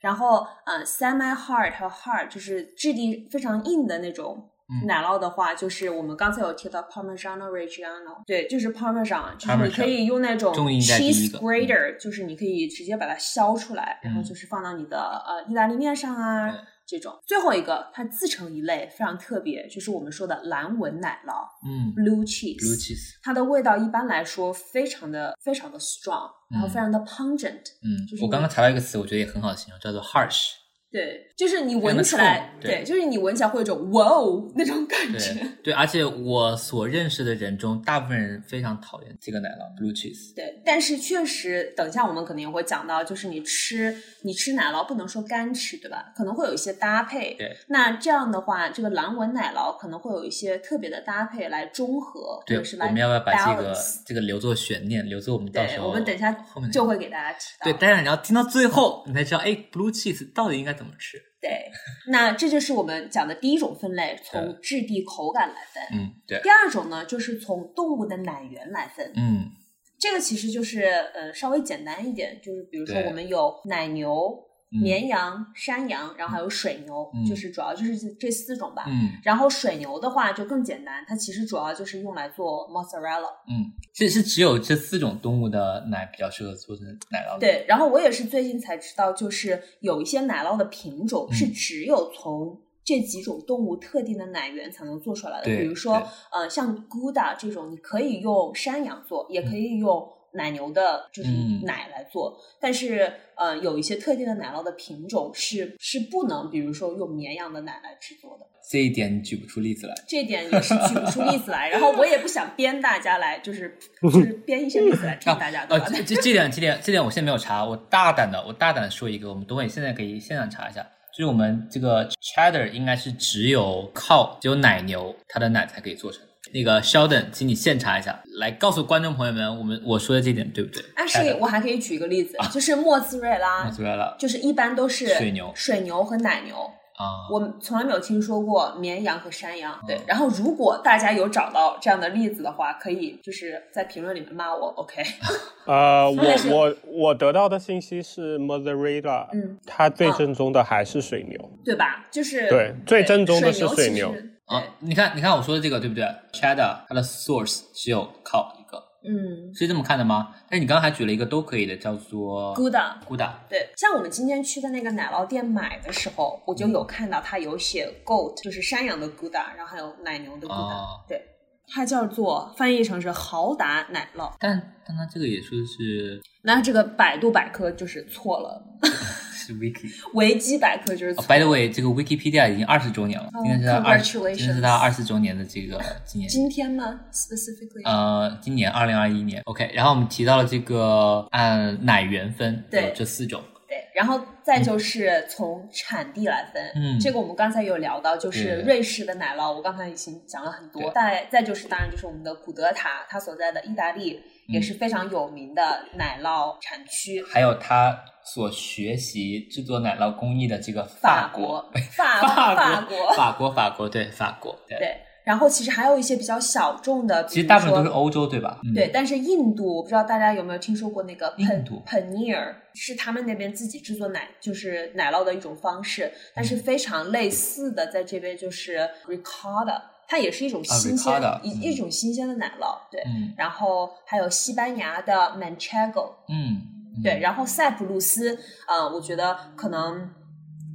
[0.00, 4.50] 然后，呃，semi hard 和 hard 就是质地非常硬的那种
[4.86, 10.52] 奶酪的话，就是我们刚才有提到 Parmigiano Reggiano，对，就是 Parmesan，就是你可以用那种
[10.98, 16.52] cheese grater，就是你可以直接把它削出来，然后就是放到你的呃意大利面上啊。
[16.86, 30.52] 这种最后一个，它自成一类，非常特别，就是我们说的蓝纹奶酪，嗯，blue cheese，blue cheese，它的味道一般来说非常的非常的 strong，然后非常的 pungent，嗯，就是我刚刚查到一个词，我觉得也很好形容，叫做 harsh。
[30.88, 35.46] 对，就是你闻起来，对，就是你闻起来会有种哇哦那种感觉。
[35.62, 40.34] 对，而且我所认识的人中，大部分人非常讨厌这个奶酪 blue cheese。
[40.34, 46.10] 对，但是确实，等一下我们可能也会讲到，就是你吃你吃奶酪不能说干吃，对吧？
[46.16, 47.34] 可能会有一些搭配。
[47.34, 55.88] 对，那这样的话，这个蓝纹奶酪可能会有一些特别的搭配来中和，对，是我们要不要把这个这个留作悬念，留作我们到时候？
[55.88, 57.64] 我们等一下后面就会给大家提到。
[57.64, 61.22] 对，当然你要听到最后，你才知道，哎，blue cheese 到底应该怎么吃。
[61.46, 61.70] 对，
[62.08, 65.82] 那这就是我们讲的第一种分类，从质地、口感来分。
[65.92, 66.40] 嗯，对。
[66.42, 69.12] 第二种呢，就是从动物的奶源来分。
[69.14, 69.50] 嗯，
[69.98, 74.45] 这个其实就是呃稍微简单一点，就是比如说我们有奶牛。
[74.68, 78.84] 绵羊、山羊，然后还有水牛，就是主要就是这四种吧。
[78.88, 83.30] 嗯，然后水牛的话就更简单，它其实主要就是用来做 mozzarella。
[83.48, 87.38] 嗯，这是只有这四种动物的奶比较适合做成奶酪。
[87.38, 95.44] 对，然后我也是最近才知道，就是有一些奶酪的品种是只有从这几种动物特定的奶源才能做出来的。
[95.44, 95.94] 比如说，
[96.32, 100.12] 呃，像 Gouda 这种，你可以用山羊做，也可以用。
[100.36, 101.30] 奶牛的就是
[101.64, 108.46] 奶来做，但是呃，有一些特定的奶酪的品种是是不能，比如说用绵羊的奶来制作的。
[108.68, 111.68] 这一点举不出例子来，这一点也是举不出例子来。
[111.68, 115.64] 然后我也不想编大家来，就是 就是编一些例子来骗大家。
[115.70, 126.22] 呃，这这点这点这点我现在没有查，我大胆的我大胆的说一个，我们等会现在可以现场查一下，就是我们这个 cheddar 应该是只有靠只有奶牛它的奶才可以做成。
[126.52, 130.82] 那个 Sheldon，请你现查一下，来告诉观众朋友们，我们我说的这点对不对？
[130.94, 136.54] 啊，是，我还可以举一个例子，就是莫兹瑞拉，莫兹瑞拉，就是一般都是水牛、水牛和奶牛
[136.96, 139.78] 啊，我从来没有听说过绵羊和山羊。
[139.86, 145.02] 对，然后如果大家有找到这样的例子的话，可以就是在评论里面骂我，OK？
[145.66, 152.06] 呃，我我我得到的信息是 mozzarella，嗯，它最正宗的还是水牛，对吧？
[152.10, 154.14] 就是对，最正宗的是水牛。
[154.46, 160.34] 啊，你看，你看我说的这个对不对？Cheddar 它的 source 只有靠一个，嗯，是这么看的吗？
[160.48, 163.30] 但是你刚刚还举了一个都可以的，叫做 Gouda，Gouda。
[163.48, 171.08] 对，像我们今天去的那个奶酪店买的时候，我就有看到它有写 Goat，就是山羊的 Gouda，然后还有奶牛的 Gouda。
[171.08, 171.20] 对，
[171.66, 174.32] 它叫做翻译成是豪达奶酪。
[174.38, 178.64] 但但它这个也说的是，那这个百度百科就是错了。
[179.46, 181.14] 是 Wiki，维基百科就是。
[181.14, 186.28] By the way，这个 Wikipedia 已经二十周年了，今天是它二，今天是它二十周年的这个纪念。
[186.28, 187.84] 今天吗？Specifically？
[187.84, 189.42] 呃，今年二零二一年。
[189.44, 193.42] OK，然后我们提到了这个按奶源分，对，这四种。
[193.68, 200.92] 对，然后再就是从产地来分，嗯，这个我们刚才有聊到，就是瑞士的奶酪，我刚才已经讲了很多。
[200.92, 205.62] 再再就是当然就是我们的古德塔，它所在的意大利也是非常有名的
[205.94, 207.96] 奶酪产区，还有他。
[208.28, 214.96] 所学习制作奶酪工艺的这个法国，法法国， 法国，法国，对，法国，对。
[215.22, 218.60] 然后其实还有一些比较小众的，其实大部分都是欧洲，对吧？
[218.74, 233.02] 对，但是印度，我不知道大家有没有听说过那个印度 paneer，是他们那边自己制作奶，就是奶酪的一种方式，但是非常类似的，在这边就是 ricotta，它也是一种新鲜一一种新鲜的奶酪，对。
[233.36, 236.72] 然后还有西班牙的 manchego，嗯。
[237.02, 240.10] 对，然后塞浦路斯，呃，我觉得可能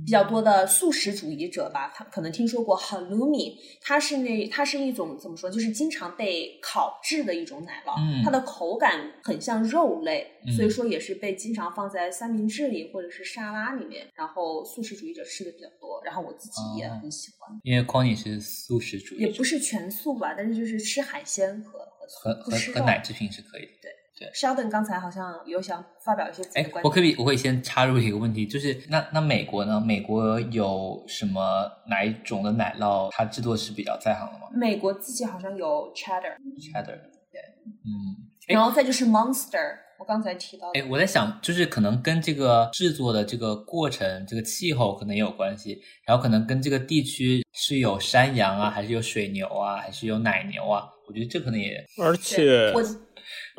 [0.06, 23.92] 比较多的素食主义者吧，他可能听说过 halloumi，它是那它是一种怎么说，就是经常被烤制的一种奶酪，它的口感很像肉类，所以说也是被经常放在三明治里或者是沙拉里面，然后素食主义者吃的比较多，然后我自己也很喜欢，因为 Conny 是素食主义，也不是全素吧，但是就是吃海鲜和和和和奶制品是可以的，对。
[24.34, 29.80] Sheldon 刚才好像有想发表一些自己的观点，我可以我会先插入一个问题，就是那那美国呢？
[29.80, 34.48] 美国有什么哪一种的奶酪，它制作是比较在行的吗？
[34.54, 36.86] 美国自己好像有 Cheddar，Cheddar，
[37.32, 37.42] 对，
[37.86, 38.16] 嗯，
[38.48, 50.88] 然后再就是 Monster，我刚才提到，哎，我在想，就是可能跟这个制作的这个过程、这个气候可能也有关系，然后可能跟这个地区是有山羊啊，还是有水牛啊，还是有奶牛啊？
[51.08, 52.82] 我觉得这可能也，而且我。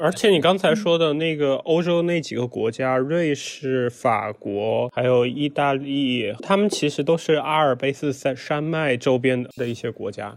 [0.03, 10.37] 而且你刚才说的那个欧洲那几个国家，瑞士、法国还有意大利，他们其实都是阿尔卑斯山山脉周边的一些国家。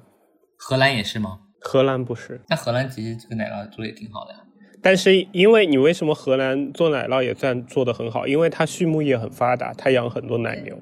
[0.56, 1.40] 荷兰也是吗？
[1.60, 2.40] 荷兰不是。
[2.48, 4.40] 那荷兰其实这个奶酪做的也挺好的呀。
[4.84, 8.28] 但是因为你为什么荷兰做奶酪也算做的很好？
[8.28, 10.80] 因为它畜牧业很发达，它养很多奶牛。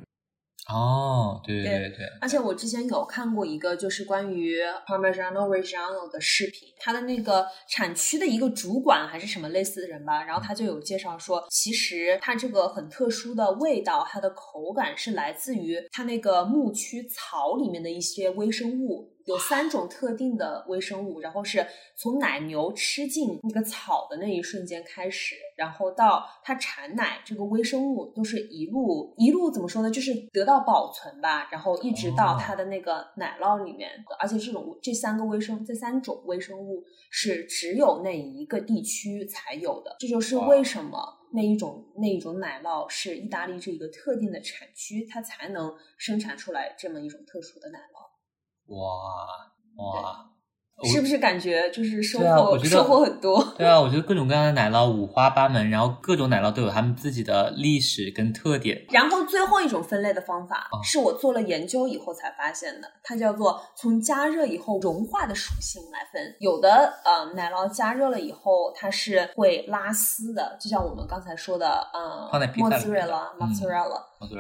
[0.69, 19.12] 哦，对对对对，而且我之前有看过一个就是关于 Parmigiano Reggiano 的视频，它的那个产区的一个主管还是什么类似的人吧，然后他就有介绍说，其实它这个很特殊的味道，它的口感是来自于它那个牧区草里面的一些微生物。
[19.25, 29.89] 有三种特定的微生物，然后是从奶牛吃进那个草的那一瞬间开始，然后到它产奶，这个微生物都是一路一路怎么说呢？
[29.89, 33.89] 就是得到保存吧，然后一直到它的那个奶酪里面。
[34.19, 39.95] 而且这种这三个微生这三种微生物是只有那一个地区才有的。
[39.99, 40.99] 这就是为什么
[41.31, 47.92] 那一种那一种奶酪是意大利这一个特定的产区，它才能生产出来这么一种特殊的奶酪。
[48.67, 48.77] 哇
[49.77, 50.29] 哇
[50.91, 53.41] 是不是感觉就是收获收获很多？
[53.57, 58.85] 对啊，我觉得各种各样的奶酪五花八门，然后各种奶酪都有他们自己的历史跟特点。
[58.89, 66.35] 然后最后一种分类的方法是我做了研究以后才发现的，它叫做从加热以后融化的属性来分。
[66.39, 66.69] 有的
[67.05, 73.85] 呃奶酪加热了以后它是会拉丝的，就像我们刚才说的呃莫兹瑞拉、莫兹瑞拉。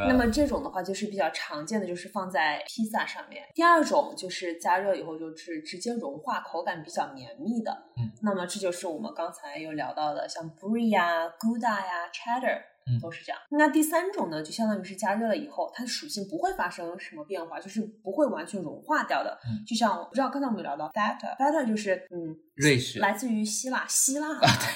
[0.07, 3.43] 那么这种的话就是比较常见的，就是放在披萨上面。
[3.53, 7.71] 第二种就是加热以后就是直接融化，口感比较绵密的。
[7.97, 12.72] 嗯，那么这就是我们刚才有聊到的，像 Brie 呀、Gouda 呀、Cheddar。
[12.87, 13.39] 嗯，都是这样。
[13.51, 19.37] 那第三种呢，就相当于是加热了以后，它的属性不会发生什么变化，就是不会完全融化掉的。
[19.45, 24.27] 嗯，就像不知道刚才我们聊到 beta，beta 就是嗯，瑞士，来自于希腊，希腊。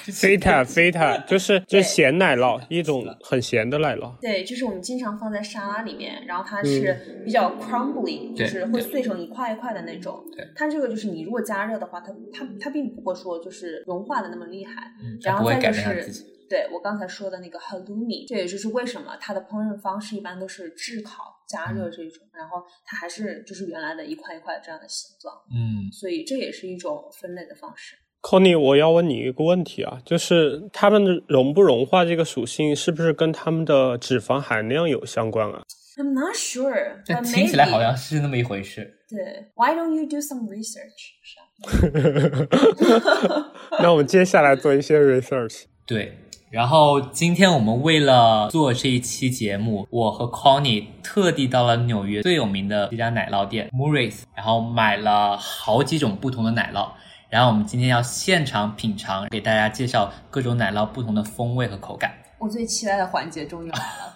[0.06, 4.18] feta，feta 就是就是咸奶酪，一种很咸的奶酪。
[4.20, 10.24] 对，就是我们经常放在沙拉里面，然后它是比较 crumbly，就是会碎成一块一块的那种。
[10.34, 14.92] 对，它这个就是你如果加热的话，它它它并不会说就是融化的那么厉害。
[15.02, 16.37] 嗯，然后再就是。
[16.48, 25.34] 对我刚才说的那个 halloumi，这也就是为什么它的烹饪方式一般都是炙烤、加热这种，然后它还是就是原来的一块一块这样的形状。
[25.50, 27.96] 嗯，所以这也是一种分类的方式。
[28.20, 35.62] Conny，我要问你一个问题啊，就是它们的融不融化这个属性是不是跟它们的脂肪含量有相关啊
[35.96, 37.00] ？I'm not sure。
[37.04, 38.98] 这听起来好像是那么一回事。
[39.08, 41.14] 对，Why don't you do some research？
[43.80, 45.64] 那我们接下来做一些 research。
[45.86, 46.12] 对。
[46.50, 56.88] 然后今天我们为了做这一期节目，我和 Connie 特地到了纽约最有名的一家奶酪店 Murray's，然后买了好几种不同的奶酪。
[57.28, 62.14] 然后我们今天要现场品尝，给大家介绍各种奶酪不同的风味和口感。
[62.38, 64.14] 我最期待的环节终于来了。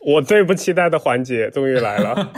[0.00, 2.32] 我最不期待的环节终于来了。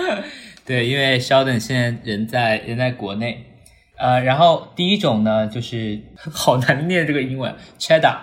[0.64, 3.44] 对，因为 Sheldon 现在人在人在国内，
[3.98, 6.00] 呃，然后第一种呢就是
[6.32, 8.16] 好难念这个英文 Cheddar。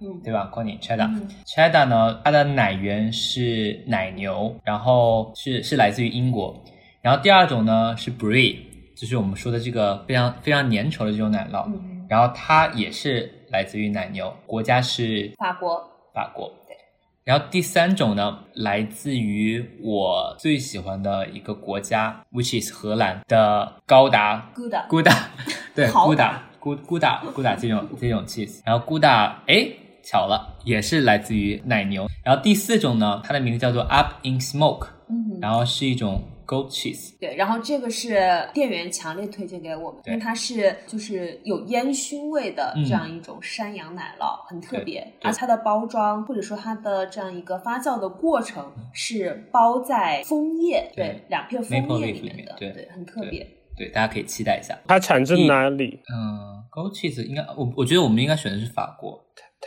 [0.00, 6.62] 嗯，对吧？Connie cheddar，cheddar 呢，它的奶源是奶牛，然后是是来自于英国。
[7.00, 8.56] 然后第二种呢是 brie，
[8.96, 11.64] 就是我们说的这个非常非常粘稠的这种奶酪。
[11.66, 15.80] 嗯，然后它也是来自于奶牛，国家是法国。
[16.12, 16.48] 法国。
[16.66, 16.76] 对。
[17.24, 24.50] 然后第三种呢，来自于我最喜欢的一个国家，which is 荷兰的高达。
[24.54, 25.16] Gouda，Gouda，
[25.74, 28.60] 对，Gouda，Gouda，Gouda 这种这种 cheese。
[28.64, 29.70] 然后 Gouda，哎。
[30.08, 32.08] 巧了，也是来自于奶牛。
[32.24, 37.18] 然后第四种呢，它的名字叫做 Up in Smoke，嗯，然后是一种 goat cheese。
[37.20, 45.06] 对，然后这个是店员强烈推荐给我们，因为它是就是有烟熏味的这样一种山羊奶酪，很特别。
[45.20, 53.46] 而它的包装或者说它的这样一个发酵的过程是包在枫叶，对，两片枫叶里面的，对，很特别。
[53.76, 54.76] 对，大家可以期待一下。
[54.88, 56.00] 它产自哪里？
[56.10, 59.22] 嗯，goat cheese 应该我我觉得我们应该选的是法国。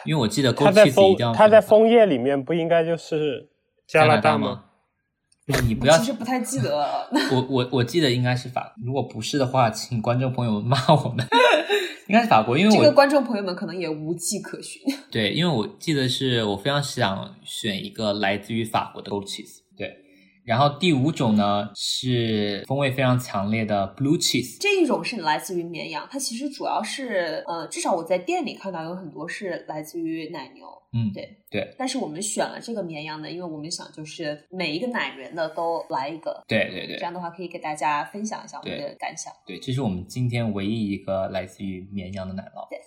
[0.05, 3.49] 因为我记得枸杞子一定要它在枫叶里面不应该就是
[3.87, 4.65] 加拿大吗？
[5.67, 6.77] 你不要，其实不太记得。
[7.33, 11.25] 我我我记得应该是法，如果不是的话，请观众朋友们骂我们。
[12.07, 14.81] 应该是法国，因为这个观众朋友们可能也无迹可寻。
[15.09, 19.61] 对，因为我记得是我非常想选一个来自于法国的枸杞子。
[19.70, 19.70] 对。
[20.51, 31.73] 然后第五种呢是风味非常强烈的 blue cheese，这一种是来自于绵羊，它其实主要是呃，至少我在店里看到有很多是来自于奶牛，嗯，对对。
[31.77, 39.31] 但是我们选了这个绵羊呢，因为我们想就是每一个奶源的都来一个，对对对，这样的话可以给大家分享一下我们的感想。
[39.47, 42.67] 对，这是我们今天唯一一个来自于绵羊的奶酪。
[42.69, 42.77] 对，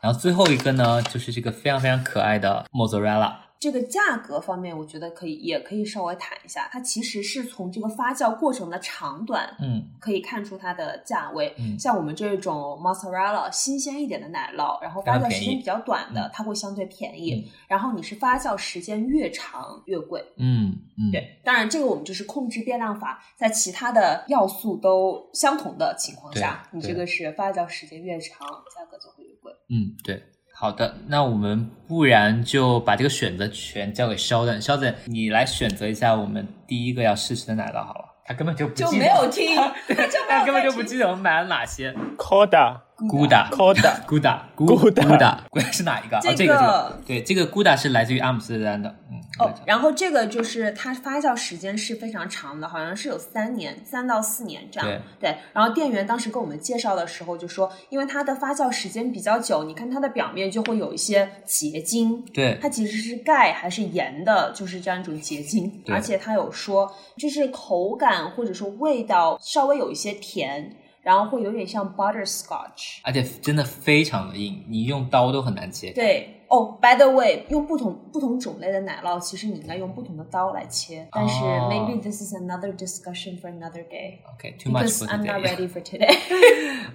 [0.00, 3.47] 然后最后一个呢就是这个非常非常可爱的 mozzarella。
[3.60, 6.68] 这个价格方面，我觉得可以，也可以稍微谈一下。
[6.70, 11.52] 它其实是从这个发酵过程的长短，嗯，可以看出它的价位。
[11.58, 17.50] 嗯，像我们这种 mozzarella 新鲜一点的奶酪，然后发酵时间比较短的，它会相对便宜。
[17.66, 20.24] 然后你是发酵时间越长越贵。
[20.36, 21.40] 嗯嗯，对。
[21.42, 29.52] 当然，这个我们就是控制变量法，在其他的要素都相同的情况下，你这个是发酵时间越长，价格就会越贵。
[29.68, 30.22] 嗯，对。
[30.60, 38.04] 好的，那我们不然就把这个选择权交给肖等，肖等你来选择一下我们第一个要试吃的奶酪好了。
[38.24, 39.54] 他根本就不就没有听，
[40.28, 41.94] 他根本就不记得我们买了哪些。
[42.16, 42.87] Coda。
[43.08, 45.38] Gouda，Gouda，Gouda，Gouda，
[45.72, 46.18] 是哪一个？
[46.34, 49.20] 这个对，这个 Gouda 是来自于阿姆斯特丹的，嗯。
[49.38, 54.88] 哦，然后这个就是它发酵时间是非常长的，好像是有三年，三到四年这样。
[54.88, 55.36] 对对。
[55.52, 62.20] 然后店员当时跟我们介绍的时候就说，因为它的发酵时间比较久，你看它的表面就会有一些结晶。
[62.34, 62.58] 对。
[62.60, 65.84] 它其实是钙还是盐的，就是这样一种结晶。
[65.86, 70.74] 而且它有说，就是口感或者说味道稍微有一些甜。
[71.02, 75.92] 然后会有点像 butterscotch，而且真的非常的硬，你用刀都很难切。
[75.92, 81.08] 对，哦，by the way，用不同不同种类的奶酪，其实你应该用不同的刀来切。
[81.12, 84.18] 但是 maybe this is another discussion for another day.
[84.34, 86.16] OK，too much Because for I'm not ready for today.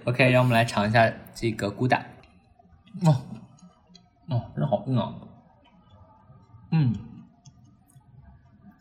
[0.06, 2.06] OK，让我们来尝一下这个咕达。
[3.06, 3.22] 哦，
[4.30, 5.16] 哦，真的好硬啊！
[6.72, 6.94] 嗯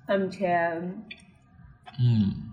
[0.07, 1.05] 很甜。
[1.99, 2.52] 嗯，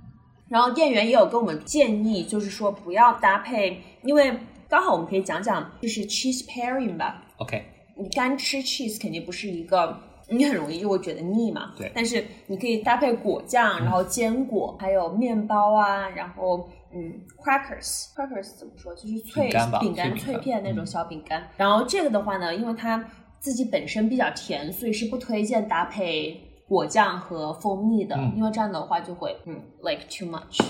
[0.50, 4.38] 然后店员也有跟我们建议，就是说不要搭配，因为
[4.68, 7.24] 刚好我们可以讲讲，就是 cheese pairing 吧。
[7.38, 7.64] OK，
[7.95, 9.97] 你干吃 cheese 肯定不是一个，
[10.28, 11.74] 你很容易就会觉得腻嘛。
[11.78, 18.93] 对但是你可以搭配果酱，然后坚果，还有面包啊，然后嗯，crackers，crackers 怎么说？
[18.95, 21.47] 就是脆饼干吧饼干脆片那种嗯小饼干。
[21.58, 23.08] 然后这个的话呢，因为它
[23.39, 30.63] 自己本身比较甜，所以是不推荐搭配果酱和蜂蜜的，嗯因为这样的话就会嗯 like too much。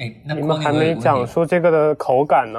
[0.00, 2.58] 哎，那你们还没讲述这个的口感呢，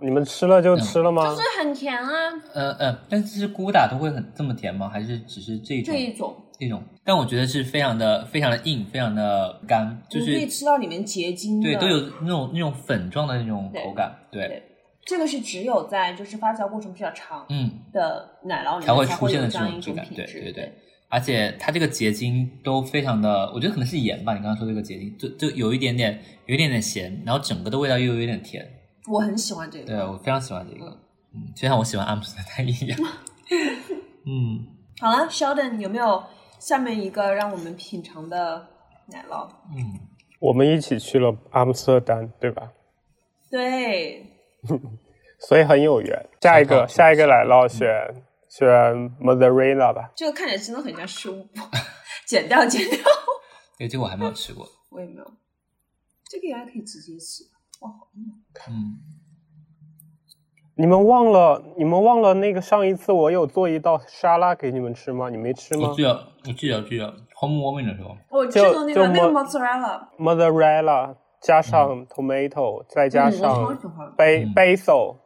[0.00, 1.22] 你们吃了就吃了吗？
[1.30, 2.10] 就是很甜啊，
[2.52, 4.88] 呃呃，但是咕达都会很这么甜吗？
[4.92, 6.82] 还是只是这种这一种这种？
[7.04, 14.62] 但我觉得是非常的非常的硬，非常的干，就是可以吃到里面结晶的，对都有那种那种粉状的那种口感，对，对
[15.04, 20.32] 这个是只有在就是发酵过程比较长嗯，的奶酪里面才会出现的这样一种质感，种品质。
[20.32, 20.72] 对对对。
[21.12, 24.32] 而且它这个结晶都非常的，我觉得可能是盐吧。
[24.32, 28.66] 你刚刚说这个结晶，就就有一点点，有一点点咸，然后整个的味道又有一点甜。
[29.06, 29.96] 我很喜欢这个对。
[29.98, 30.86] 我非常喜欢这个，
[31.34, 32.98] 嗯，就像我喜欢阿姆斯特丹一样。
[34.24, 34.66] 嗯，
[35.00, 36.24] 好了，Sheldon 有没有
[36.58, 38.66] 下面一个让我们品尝的
[39.08, 39.46] 奶酪？
[39.76, 40.00] 嗯，
[40.40, 42.72] 我们一起去了阿姆斯特丹，对吧？
[43.50, 44.24] 对，
[45.46, 46.26] 所以很有缘。
[46.40, 47.86] 下一个，下一个奶酪选
[48.58, 48.68] 选
[49.18, 50.10] mozzarella 吧。
[50.14, 51.48] 这个看起来真的很像食物，
[52.28, 52.98] 剪掉剪掉。
[53.78, 54.66] 对，这个我还没有吃过。
[54.90, 55.24] 我也没有，
[56.28, 57.44] 这个应该可以直接吃。
[57.80, 58.22] 哇，好硬
[58.68, 59.00] 嗯，
[60.76, 65.30] 你们忘了，你们忘了那个上一次我有做一道沙拉给你们吃吗？
[65.30, 69.44] 你没吃吗我记得，我记得，我记得 home warming 的时候，我知就就道那个那个 mo-
[70.18, 73.76] mozzarella，？mozzarella 加上 tomato，、再加上。
[74.54, 75.16] basil，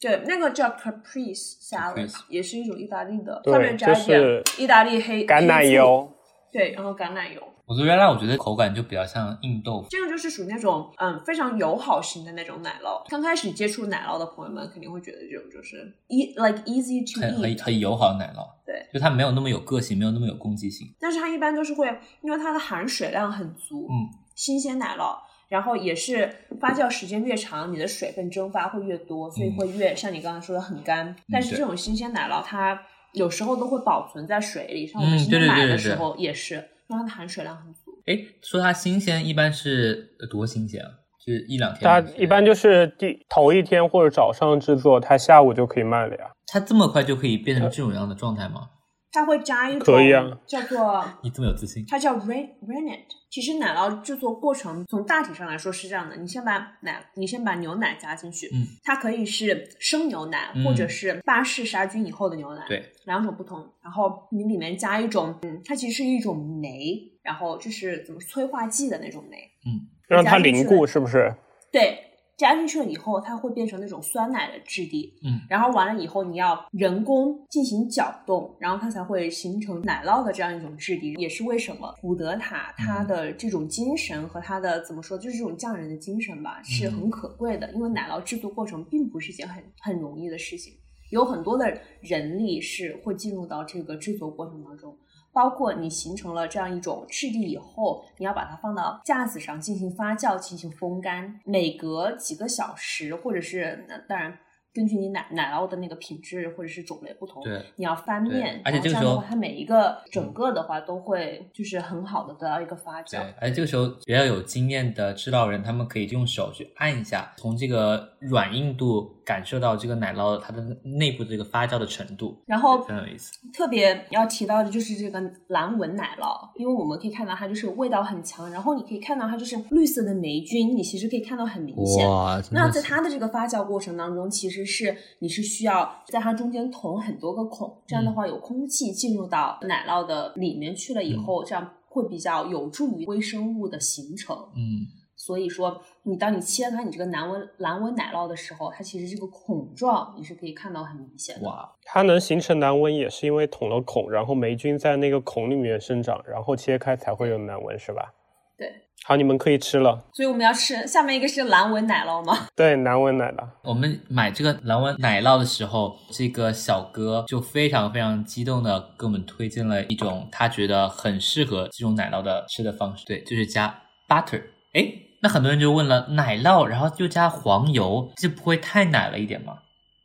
[0.00, 6.12] 对，那个叫 caprese salad，Caprese 也是一种意大利的，对上面加一点意大利黑橄榄，油。
[6.52, 7.42] 对，然后橄榄油。
[7.66, 9.88] 我觉得原来我觉得口感就比较像硬豆腐。
[9.90, 13.02] 这个就是属于那种嗯非常友好型的那种奶酪。
[13.08, 20.86] 刚开始接触奶酪的朋友们肯定会觉得这种就是 e like easy to 很很 eat，很友好的奶酪，对，就它没有那么有个性，没有那么有攻击性。
[21.00, 21.88] 但是它一般都是会
[22.22, 25.18] 因为它的含水量很足，嗯，新鲜奶酪。
[25.48, 26.28] 然后也是
[26.60, 31.14] 发酵时间越长，你的水分蒸发会越多，所以会越、像你刚刚说的很干。
[31.30, 32.80] 但是这种新鲜奶酪它
[33.12, 36.54] 有时候都会保存在水里，像我们嗯对对今天买对对对的时候也是，
[36.88, 37.92] 因为它的含水量很足。
[38.06, 40.90] 哎，说它新鲜，一般是呃多新鲜啊？
[41.24, 41.80] 就是一两天。
[41.82, 46.30] 它一般就是第头一天或者早上制作，它下午就可以卖了呀。
[46.46, 48.68] 它这么快就可以变成这种样的状态吗？
[49.12, 51.84] 它会加一种可以啊叫做 你这么有自信？
[51.88, 53.00] 它叫 ren rennet。
[53.30, 63.66] 其实奶酪制作过程从大体上来说是这样的：你先把奶，你先把牛奶加进去，嗯，它可以是生牛奶，嗯或者是巴氏杀菌以后的牛奶，，对，两种不同。
[63.82, 69.36] 然后你里面加一种，嗯，它其实是一种酶，然后就是怎么催化剂的那种酶，
[69.66, 71.34] 嗯让它凝固是不是？
[71.70, 72.05] 对。
[72.36, 90.74] 加进去了以后，它会变成那种酸奶的质地，嗯，然后完了以后，你要人工进行搅动，然后它才会形成奶酪的这样一种质地，也是为什么古德塔它的这种精神和它的怎么说，就是这种匠人的精神吧，是很可贵的，因为奶酪制作过程并不是一件很很容易的事情，
[91.10, 94.94] 有很多的人力是会进入到这个制作过程当中。
[95.36, 104.38] 包括你形成了这样一种质地以后，你要把它放到架子上进行发酵、进行风干，每隔几个小时，或者是那当然
[104.76, 123.32] 根据你奶奶酪的那个品质或者是种类不同，对，你要翻面，而且这个时候它每一个整个的话都会就是很好的得到一个发酵对酵。，而且这个时候比较有经验的制造人，他们可以用手去按一下，从这个软硬度感受到这个奶酪它的内部这个发酵的程度，然后很有意思。
[123.54, 125.18] 特别要提到的就是这个
[125.48, 132.06] 蓝纹奶酪，因为我们可以看到它就是味道很强，然后你可以看到它就是绿色的霉菌，你其实可以看到很明显。
[132.06, 144.36] 哇，那在它的这个发酵过程当中，其实是你是需要在它中间捅很多个孔，这样的话有空气进入到奶酪的里面去了以后，这样会比较有助于微生物的形成。
[144.56, 151.48] 嗯，所以说，你当你切开你这个蓝纹蓝纹奶酪的时候，它其实这个孔状你是可以看到很明显的。
[151.48, 158.12] 哇，它能形成难纹也是因为捅了孔，然后霉菌在那个孔里面生长，然后切开才会有难纹，是吧？
[158.58, 158.72] 对，
[159.04, 160.04] 好，你们可以吃了。
[160.14, 162.46] 所以我们要吃下面一个是蓝纹奶酪吗？
[162.56, 163.46] 对，蓝纹奶酪。
[163.62, 174.42] 我们买这个蓝纹奶酪的时候，这个小哥就非常非常激动的给我们推荐了一种他觉得很适合这种奶酪的吃的方式，对，就是加 butter。
[174.72, 174.92] 哎，
[175.22, 179.58] 那很多人就问了，奶酪然后又加黄油，这不会太奶了一点吗？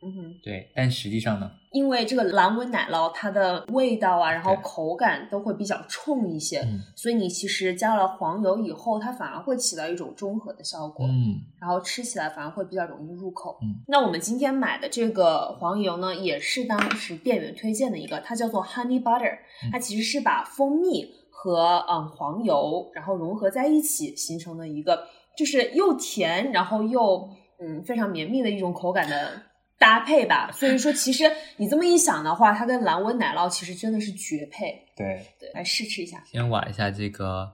[0.04, 1.48] 嗯哼，对，但实际上呢？
[1.70, 6.60] 因为这个蓝纹奶酪，它的味道啊，然后口感都会比较冲一些，
[6.96, 13.56] 所以你其实加了黄油以后，它反而会起到一种中和的效果，嗯，然后吃起来反而会比较容易入口。
[13.62, 19.38] 嗯，那我们今天买的这个黄油呢，也是当时店员推荐的一个，它叫做 Honey Butter，
[19.70, 25.06] 它其实是把蜂蜜和嗯黄油然后融合在一起形成的一个，
[25.38, 27.30] 就是又甜然后又
[27.60, 29.42] 嗯非常绵密的一种口感的。
[29.78, 31.24] 搭配吧， 所以说其实
[31.56, 34.86] 你这么一想的话，它跟蓝纹奶酪其实真的是绝配。
[34.96, 36.22] 对对，来试吃一下。
[36.24, 37.50] 先挖一下这个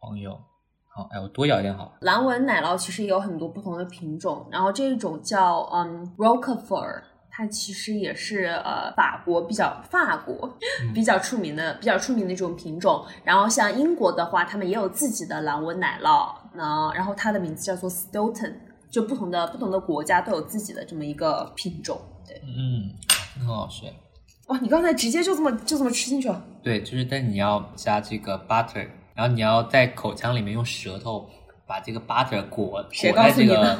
[0.00, 0.32] 黄油，
[0.94, 1.94] 好，哎，我多舀一点好。
[2.00, 10.56] 蓝纹奶酪其实也有很多不同的品种，然后这一种叫嗯 Roquefort，它其实也是呃法国比较法国
[10.94, 13.04] 比较出名的比较出名的一种品种。
[13.24, 18.54] 然后像英国的话，他们也有自己的蓝纹奶酪，那然后它的名字叫做 Stilton。
[18.90, 22.90] 就不同的不同的国家都有自己的这么一个品种，对，嗯，
[23.38, 23.86] 很好吃。
[24.46, 26.44] 哇，你刚才直接就这么就这么吃进去了？
[26.62, 31.28] 对，就是但你要加这个 butter，然后你要在口腔里面用舌头
[31.66, 33.78] 把这个 butter 裹裹在这个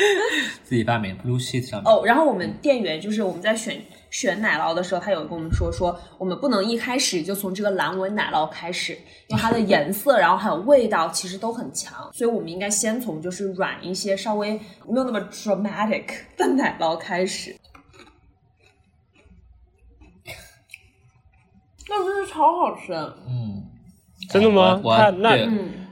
[0.62, 1.92] 自己发明 blue sheet 上面。
[1.92, 3.82] 哦，然后我们店员就是我们在选。
[4.10, 8.92] 选奶酪的时候，他有跟我们说说，我们不能一开始就从这个蓝纹奶酪开始，
[9.28, 14.52] 因为它的颜色，然后还有味道，其实都很强，所以我们应该先从就是软一些、稍微
[14.86, 16.06] 没有那么 dramatic
[16.36, 17.56] 的奶酪开始。
[21.88, 22.92] 那真是超好吃，
[23.28, 23.62] 嗯，
[24.28, 24.80] 真的吗？
[24.84, 25.86] 那那嗯。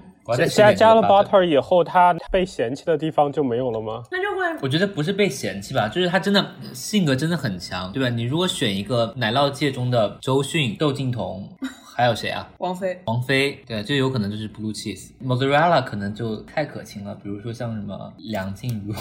[0.55, 4.03] 加加了 butter 以后，它被嫌弃的地方就没有了吗？
[4.11, 4.18] 那
[4.61, 8.09] 我觉得不是被嫌弃吧，就是他真的性格真的很强，对吧？
[8.09, 11.49] 你如果选一个奶酪界中的周迅、窦靖童，
[11.97, 12.49] 还有谁啊？
[12.59, 13.01] 王菲。
[13.07, 15.11] 王菲，对，就有可能就是 blue cheese。
[15.25, 18.95] mozzarella 可能就太可亲了，比如说像什么梁静茹。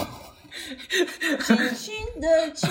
[1.40, 2.70] 轻轻的亲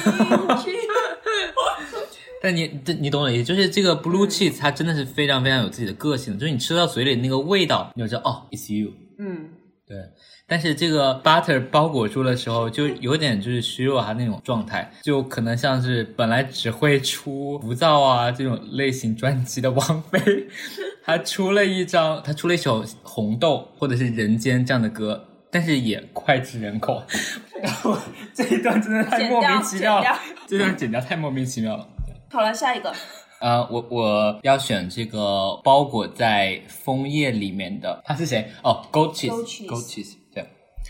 [0.64, 0.74] 亲。
[2.42, 8.92] 但你这你懂我意思，就是这个 blue cheese 它真的是非常非常有自己的个性，就是你吃到嘴里那个味道，你就知道哦，it's you。
[9.20, 9.50] 嗯，
[9.86, 9.98] 对。
[10.50, 20.20] 但是这个 butter 包裹住的时候，就有点就是虚弱啊那种状态，就可能像是本来只会出浮躁啊这种类型专辑的王菲，
[21.04, 27.04] 她出了一张，她出了一首红豆或者是人间这样的歌，但是也脍炙人口。
[27.62, 27.98] 然后
[28.34, 30.18] 这一段真的太莫名其妙了，
[30.48, 31.86] 这段剪掉太莫名其妙了。
[32.32, 32.94] 好了，下一个。
[33.40, 38.50] 呃，我我要选这个包裹在枫叶里面的，他是谁？
[38.64, 40.16] 哦，goat cheese，goat cheese。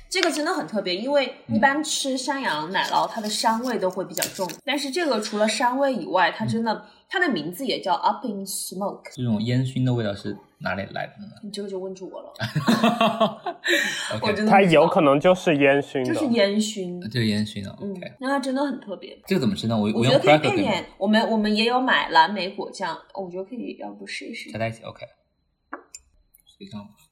[0.09, 9.03] 对，这个真的很特别，因为一般吃山羊奶酪，它的膻味都会比较重，但是这个除了膻味以外，它真的，它的名字也叫 up in smoke。
[9.13, 11.33] 这种烟熏的味道是哪里来的呢？
[11.43, 12.33] 你这个就问住我了。
[14.21, 17.71] 我真的，它有可能就是烟熏的，就是烟熏，就是烟熏的。
[17.71, 19.17] OK，那它真的很特别。
[19.25, 19.77] 这个怎么吃呢？
[19.77, 24.51] 我我觉得可以配点，我们我们也有买蓝莓果酱，我觉得可以，要不试一试。
[24.51, 25.05] 加在一起，OK。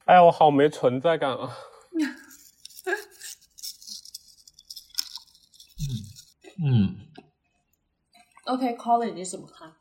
[0.06, 1.50] 哎呀，我好没存在感啊。
[5.78, 6.96] 嗯嗯。
[8.46, 9.72] OK，Colin，你怎么看？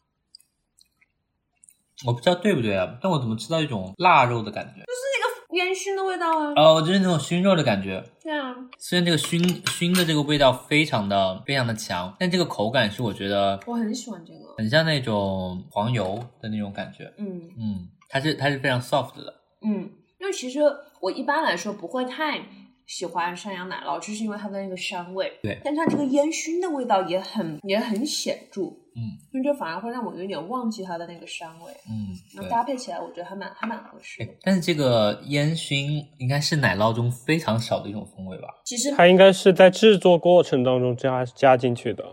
[2.05, 4.81] 我不知道对不对啊，但我怎么吃到一种腊肉的感觉？
[4.81, 6.53] 就是那个烟熏的味道啊！
[6.57, 8.03] 哦，就是那种熏肉的感觉。
[8.21, 17.13] 对啊，虽然这个熏熏的这个味道非常的非常的强，但这个口感是我觉得我很喜欢这个，很像那种黄油的那种感觉。
[17.17, 19.41] 嗯嗯，它是它是非常 soft 的。
[19.61, 19.89] 嗯，
[20.19, 20.59] 因为其实
[20.99, 22.39] 我一般来说不会太
[22.85, 25.31] 喜欢山羊奶酪，就是因为它的那个膻味。
[25.41, 28.61] 对，但它这个烟熏的味道也很也很显著。
[28.97, 31.71] 嗯，因为这反而会让我有点忘记它的那个膻味。
[31.89, 34.25] 嗯，那搭配起来我觉得还蛮还蛮合适。
[34.41, 38.47] 但是这个烟熏应该是奶酪中非常少的一种风味吧？
[38.63, 42.05] 其实它应该是在制作过程当中加加进去的。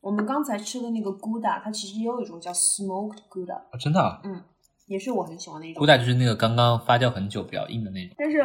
[0.00, 3.56] 我们刚才吃的那个 Gouda，它其实也有一种叫 Smoked Gouda。
[3.72, 4.00] 哦，真的？
[4.00, 4.20] 啊？
[4.24, 4.42] 嗯，
[4.86, 5.86] 也是我很喜欢的一种。
[5.86, 8.14] Gouda 就是那个刚刚发酵很久比较硬的那种。
[8.18, 8.38] 但是。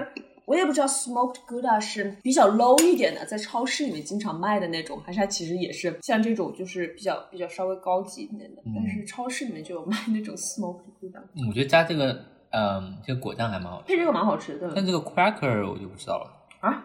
[0.50, 8.62] 我也不知道 smoked gouda 是比较 low 一点的，在超市里面经常卖的那种，还是它其实也是像这种就是比较比较稍微高级一点的。
[8.76, 11.22] 但是超市里面就有卖那种 smoked gouda。
[11.48, 14.72] 我觉得加这个，嗯，这个果酱还蛮好吃，配这个蛮好吃的。
[14.76, 16.34] 但这个 cracker 我就不知道了。
[16.62, 16.84] 啊？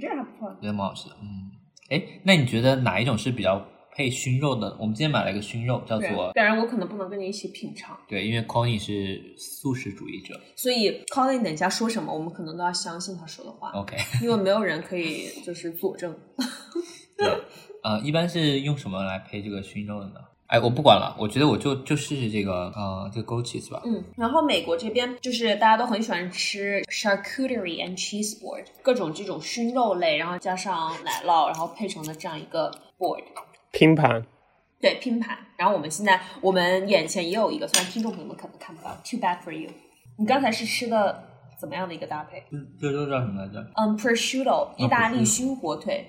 [0.00, 1.16] 这个还不错，觉得蛮好吃的。
[1.20, 1.50] 嗯，
[1.90, 3.62] 哎，那你觉得哪一种是比较
[3.96, 4.76] 配熏肉的。
[4.78, 6.30] 我们今天买了一个熏肉，叫做……
[6.34, 7.98] 当然，我可能不能跟你一起品尝。
[8.06, 13.70] 对，因为 Connie 是素食主义者，所以 Connie 等一下说什么，我们可能都要相信他说的话。
[13.70, 16.14] OK，因为没有人可以就是佐证。
[17.16, 17.26] 对，
[17.82, 20.16] 呃，一般是用什么来配这个熏肉的呢？
[20.48, 23.82] 哎，我不管了，我觉得我就就试试这个，呃，这个 Goat cheese 吧。
[23.84, 33.24] 嗯，然后美国这边就是大家都很喜欢吃 charcuterie and cheese board，各种这种熏肉类，然后加上奶酪，然后配成的这样一个 board
[33.76, 34.24] 拼盘。
[34.80, 35.38] 对，拼盘。
[35.56, 39.70] 然后我们现在我们眼前也有一个，虽然听众朋友们可能看不到，too bad for you。
[40.18, 41.24] 你刚才是吃的
[41.58, 42.42] 怎么样的一个搭配？
[42.80, 43.60] 这，这都叫什么来着？
[43.74, 46.06] 嗯，prosciutto，意大利熏火腿。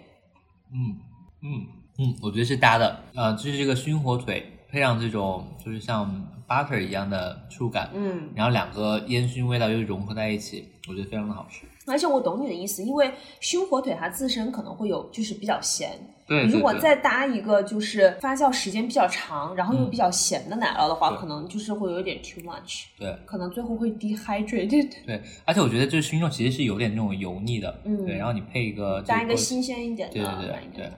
[0.71, 0.97] 嗯
[1.43, 1.67] 嗯。
[1.99, 6.07] 嗯，我觉得是搭的，呃，就是这个熏火腿配上这种就是像
[6.47, 11.65] butter 一样的触感，嗯，然后两个烟熏味道又融合在一起，我觉得非常的好吃。
[11.87, 15.91] 而且我懂你的意思，因为熏火腿它自身可能会有就是比较咸，
[16.27, 24.91] 对，如果再搭一个就是发酵时间比较长，然后又比较咸的奶酪的话，可能就是会有点 too much，对，可能最后会 dehydrated。
[25.05, 30.91] 对，而且我觉得这个熏肉其实是有点那种油腻的，嗯，对，然后你配一个搭一个新鲜一点的，对对对对。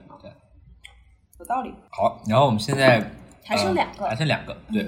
[1.38, 1.72] 有道理。
[1.88, 3.02] 好，然后我们现在
[3.42, 4.54] 还剩两个，还剩两个。
[4.70, 4.86] 对，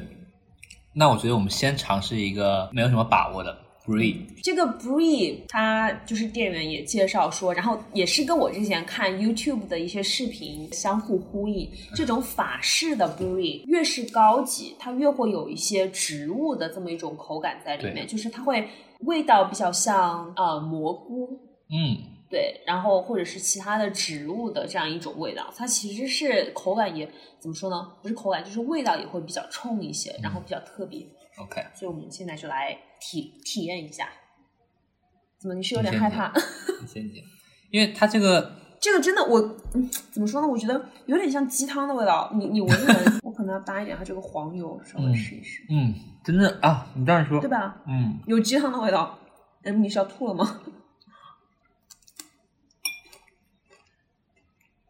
[0.92, 3.56] 那我觉得我们先尝试一个没有什么把握的
[3.86, 4.16] brie。
[4.42, 11.70] 这个 brie，它就是店员也介绍说，然后也是跟我之前看 YouTube 的一些视频相互呼应。
[11.94, 18.68] 这种法式的 brie 越是高级，它越会有一些植物的这么一种口感在里面，就是它会
[19.00, 21.38] 味道比较像呃蘑菇。
[21.70, 22.10] 嗯。
[22.30, 27.06] 对，然后或者是其他的植物的这样一种味道，它其实是口感也
[27.38, 27.92] 怎么说呢？
[28.00, 31.00] 不是口感，就是味道也会比较冲一些，然后比较特别。
[31.38, 34.08] OK，所以我们现在就来体体验一下。
[35.38, 35.54] 怎么？
[35.56, 36.32] 你是有点害怕？
[36.80, 37.22] 你先讲，
[37.70, 39.40] 因为它这个 这个真的，我
[39.74, 40.46] 嗯，怎么说呢？
[40.46, 42.30] 我觉得有点像鸡汤的味道。
[42.34, 45.64] 你你闻一闻， 我可能要搭一点它这个黄油，稍微试一试。
[45.68, 45.94] 嗯，
[46.24, 47.82] 真的啊，你这样说对吧？
[47.88, 49.18] 嗯，有鸡汤的味道。
[49.64, 50.60] 嗯，你是要吐了吗？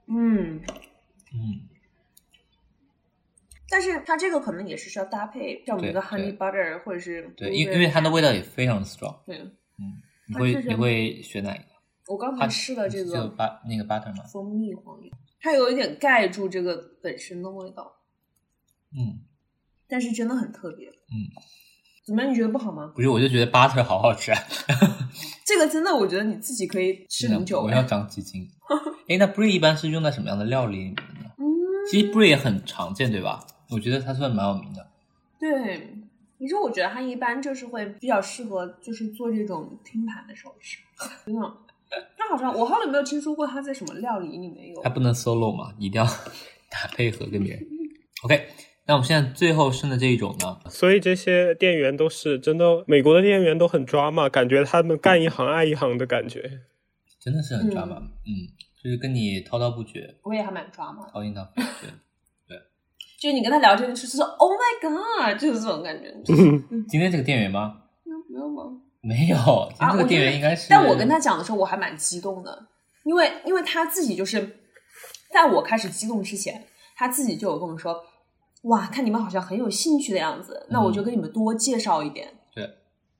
[0.08, 0.60] 嗯
[1.32, 1.60] 嗯，
[3.72, 9.16] 但是它这个可能也是需要搭配，像我们的 honey butter 或者是对，因因为它的味道也非常的 strong。
[9.24, 9.96] 对，嗯，
[10.28, 11.64] 你会你会选哪一个？
[12.08, 14.24] 我刚才试了这个巴那个 butter 吗？
[14.30, 15.10] 蜂蜜黄油，
[15.40, 17.90] 它有一点盖住这个本身的味道。
[18.94, 19.24] 嗯，
[19.88, 20.88] 但是真的很特别。
[20.88, 21.32] 嗯，
[22.04, 22.30] 怎么样？
[22.30, 22.92] 你觉得不好吗？
[22.94, 24.32] 不是，我就觉得 butter 好好吃。
[25.46, 27.62] 这个真的，我觉得你自己可以吃很久。
[27.62, 28.46] 我要长几斤。
[29.08, 31.30] 哎，那 brie 一般是用在什么样的料理里面呢？
[31.38, 31.44] 嗯，
[31.90, 33.46] 其实 brie 也很常见，对吧？
[33.72, 34.86] 我觉得他算蛮有名的。
[35.38, 35.96] 对，
[36.38, 40.78] 你说我觉得他一般就是会比较适合，就是做这种拼盘的时候吃。
[41.24, 41.40] 真的，
[42.16, 44.82] 它好像我好久没有听说过他在什么料理里面有。
[44.82, 46.06] 他不能 solo 嘛，一定要
[46.70, 47.66] 打配合跟别人。
[48.24, 48.46] OK，
[48.86, 50.60] 那我们现在最后剩的这一种呢？
[50.70, 56.60] 所以这些店员都是真的，美国的店员都很抓嘛，感觉他们干一行爱一行的感觉。
[57.20, 58.30] 真的是很抓嘛，嗯，
[58.82, 60.16] 就是跟你滔滔不绝。
[60.22, 61.90] 我也还蛮抓嘛，滔滔不绝，对。
[63.22, 66.12] 就你跟他聊天，就是说 “Oh my God”，就是这种感觉。
[66.90, 67.72] 今天这个店员吗？
[68.28, 68.64] 没有吗？
[69.00, 70.66] 没有，今天这个店员应该是。
[70.68, 72.66] 但我跟他讲的时候，我还蛮激动的，
[73.04, 74.40] 因为因为他自己就是
[75.32, 76.66] 在我开始激动之前，
[76.96, 77.96] 他自己就有跟我说
[78.64, 82.66] ：“哇，看你们好像很有兴趣的样子，那我就跟你们多介绍一点。”对，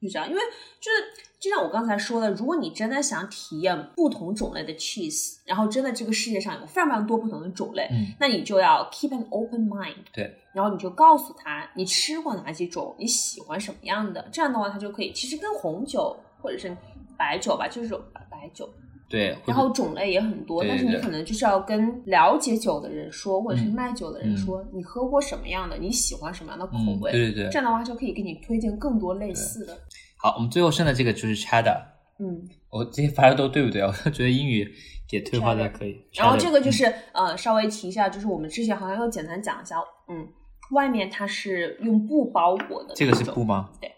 [0.01, 0.41] 就这样，因为
[0.81, 1.31] 就是。
[1.43, 16.77] 就像我刚才说的，如果你真的想体验不同种类的 cheese，然后真的这个世界上有非常非常多不同的种类，嗯，那你就要 keep an open mind，对，然后你就告诉他你吃过哪几种，你喜欢什么样的，这样的话他就可以，其实跟红酒或者是
[17.19, 17.93] 白酒吧，就是
[18.31, 18.71] 白酒，
[19.09, 29.77] 对，然后种类也很多，但是你可能就是要跟了解酒的人说，或者是卖酒的人说，你喝过什么样的，你喜欢什么样的口味，对对对，这样的话就可以给你推荐更多类似的。
[30.23, 31.83] 好，我们最后剩的这个就是 cheddar。
[32.21, 33.83] 嗯，我这些发的都对不对？
[33.83, 34.73] 我觉得英语
[35.11, 36.01] 也退化的可以。
[36.13, 40.29] 然后这个就是呃，稍微提一下，就是我们之前好像又简单讲一下，嗯，
[40.71, 42.95] 外面它是用布包裹的。
[42.95, 43.71] 这个是布吗？
[43.81, 43.89] 对。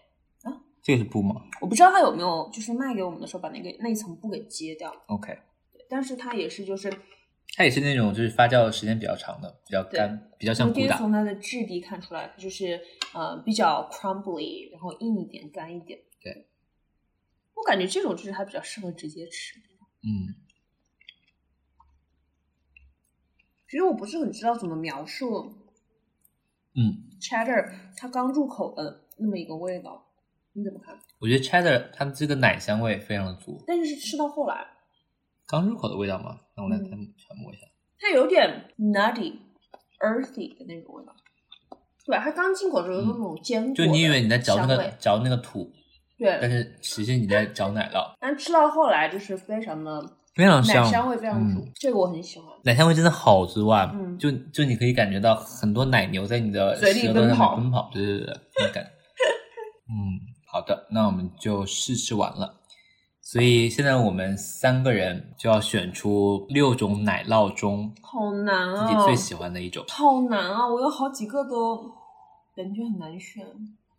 [0.41, 0.49] 啊，
[0.81, 1.35] 这个是布吗？
[1.61, 4.91] 我不知道它有没有，就是卖给我们的时候把那个那一层布给揭掉。
[5.05, 5.37] OK。
[5.87, 6.91] 但是它也是，就是
[7.55, 12.81] 它也是那种就是发酵时间比较长的，比较干，比较像可以从它的质地看出来，就是
[13.13, 15.99] 呃比较 crumbly，然后硬一点，干一点。
[16.25, 16.47] 对。
[17.53, 19.59] 我感觉这种就是还比较适合直接吃。
[20.01, 20.35] 嗯，
[23.67, 25.55] 其实我不是很知道怎么描述。
[26.73, 30.07] 嗯，cheddar 它刚入口的那么一个味道，
[30.53, 30.99] 你怎么看？
[31.19, 34.67] 我觉得 cheddar 它的这个奶香味非常的足，但是是吃到后来
[35.45, 36.41] 刚入口的味道吗？
[36.57, 37.67] 那我来再揣摩一下。
[37.97, 41.15] 它有点 nutty，earthy 的那种味道。
[42.05, 45.71] 对，它刚进口的时候那种坚果，就你以为你在嚼那个嚼那个土，
[46.17, 48.15] 对，但是其实你在找奶酪。
[48.19, 50.01] 但吃到后来就是非常的
[50.33, 52.47] 非常香，奶香味非常足，这个我很喜欢。
[52.63, 53.91] 奶香味真的好足啊！
[53.93, 58.83] 嗯，就就你可以感觉到很多奶牛在你的嘴里奔跑，奔跑，对对对，那感。
[59.87, 60.19] 嗯，
[60.51, 62.61] 好的，那我们就试吃完了。
[63.21, 68.87] 所以现在我们三个人就要选出六种奶酪中，好难啊！
[68.87, 70.67] 自己最喜欢的一种，好难啊！
[70.67, 71.75] 我有好几个都
[72.55, 73.43] 感觉很难选。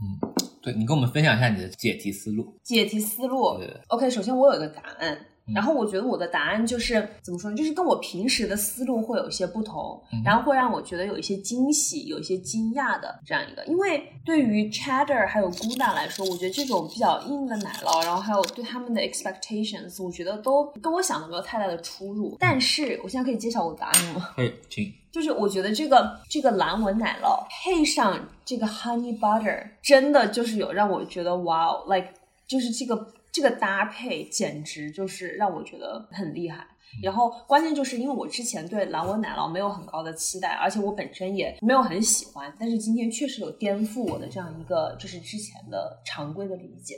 [0.00, 0.32] 嗯，
[0.62, 2.54] 对你跟我们分享一下你的解题思路。
[2.62, 5.18] 解题思路，对，OK，首先我有一个答案。
[5.54, 7.56] 然后我觉得我的答案就是怎么说呢？
[7.56, 13.64] 就是跟我平时的思路会有一些不同，然后会让我觉得有一些惊喜、有一些惊讶的这样一个。
[13.66, 22.36] 因为对于 Cheddar 还有 Gouda 来说，我觉得这种比较硬的奶酪，然后还有对他们的 expectations，我觉得都跟我想的没有太大的出入。
[22.40, 24.30] 但是我现在可以揭晓我的答案吗？
[24.34, 24.92] 可以，请。
[25.16, 32.10] 就是我觉得这个这个蓝纹奶酪配上这个 Honey Butter，真的就是有让我觉得哇，like
[32.46, 33.14] 就是这个。
[33.32, 36.66] 这个搭配简直就是让我觉得很厉害，
[37.02, 46.94] 然后关键就是因为我之前对蓝纹奶酪没有很高的期待，而且我本身也没有很喜欢，但是今天确实有颠覆我的这样一个就是之前的常规的理解。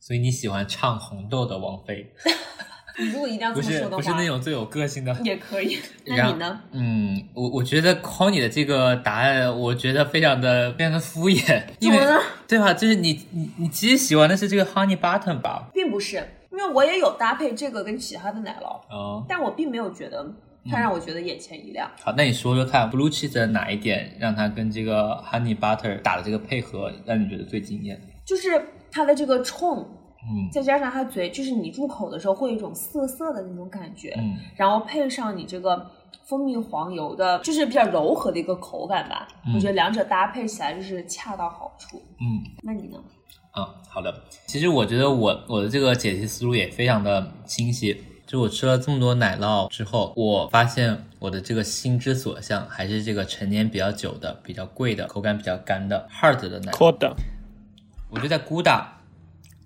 [0.00, 2.10] 所以你喜欢唱红豆的王菲？
[2.98, 5.78] 你如果一定要这么说的话，不是那种最有个性的也可以。
[6.06, 6.60] 那你呢？
[6.72, 11.62] 嗯，我我觉得 call 你的这个答案，我觉得非常的非常的敷衍。
[11.80, 11.98] 因为
[12.46, 12.72] 对吧？
[12.72, 15.68] 就是你你你其实喜欢的是这个 honey button 吧？
[15.74, 16.16] 并不是，
[16.52, 20.24] 因为我也有搭配这个跟其他的奶酪哦，但我并没有觉得
[20.70, 21.90] 它让我觉得眼前一亮。
[22.00, 28.00] 好，那你说说看，blue cheese 的哪一点让它跟这个 honey butter 打的这个配合让你觉得最惊艳？
[28.24, 29.86] 就是它的这个冲。
[30.26, 35.90] 嗯，再加上它嘴，就是你入口的时候会有一种涩涩的那种感觉，嗯，然后配上你这个
[36.24, 42.02] 蜂蜜黄油的，就是比较柔和的一个口感吧，我觉得两者搭配起来就是恰到好处。
[42.20, 42.98] 嗯，那你呢？
[43.56, 44.12] 嗯，好的。
[44.46, 48.02] 其实我觉得我我的这个解题思路也非常的清晰。
[48.26, 57.14] 就我吃了这么多奶酪之后，我发现我的这个心之所向还是这个陈年比较久的、比较贵的、口感比较干的 hard 的奶酪。
[58.10, 58.93] 我觉得在 Gouda。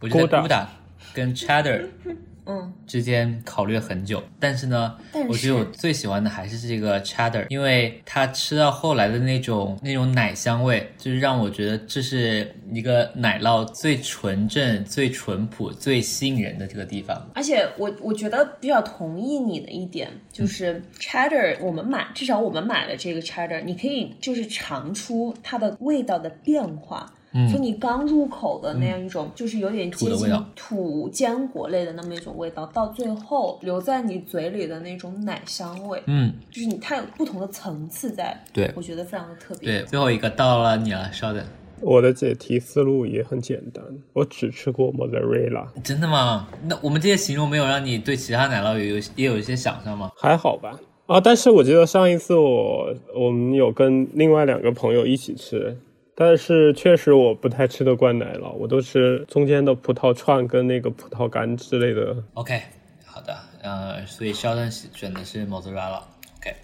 [0.01, 0.66] 我觉得 Gouda
[1.12, 1.86] 跟 Cheddar，
[2.51, 4.96] 嗯，之间考虑了很久，但是呢，
[5.28, 17.30] 我觉得我最喜欢的还是这个 Cheddar，因为它吃到后来的那种那种奶香味，就是让我觉得这是一个奶酪最纯正、最淳朴、最吸引人的这个地方。
[17.34, 27.12] 而且我我觉得比较同意你的一点，就是 Cheddar，我们买至少我们买的这个 Cheddar，你可以就是尝出它的味道的变化。
[27.32, 39.80] 从你刚入口的那样一种，就是有点接近土坚果类的那么一种味道，到最后留在你嘴里的那种奶香味，嗯，就是你它有不同的层次在，对我觉得非常的特别。
[39.80, 41.44] 对，最后一个到了你了，稍等。
[41.80, 45.66] 我的解题思路也很简单，我只吃过 mozzarella。
[45.84, 46.48] 真的吗？
[46.66, 50.10] 那我们这些形容没有让你对其他奶酪有有也有一些想象吗？
[50.16, 50.76] 还好吧。
[51.06, 55.76] 啊，但是我记得上一次我我们有跟另外两个朋友一起吃。
[56.20, 62.24] 但是确实我不太吃得惯奶酪，我都吃中间的葡萄串跟那个葡萄干之类的。
[62.34, 62.60] OK，
[63.04, 66.02] 好的，呃，所以肖战选的是 mozzarella。
[66.38, 66.56] OK，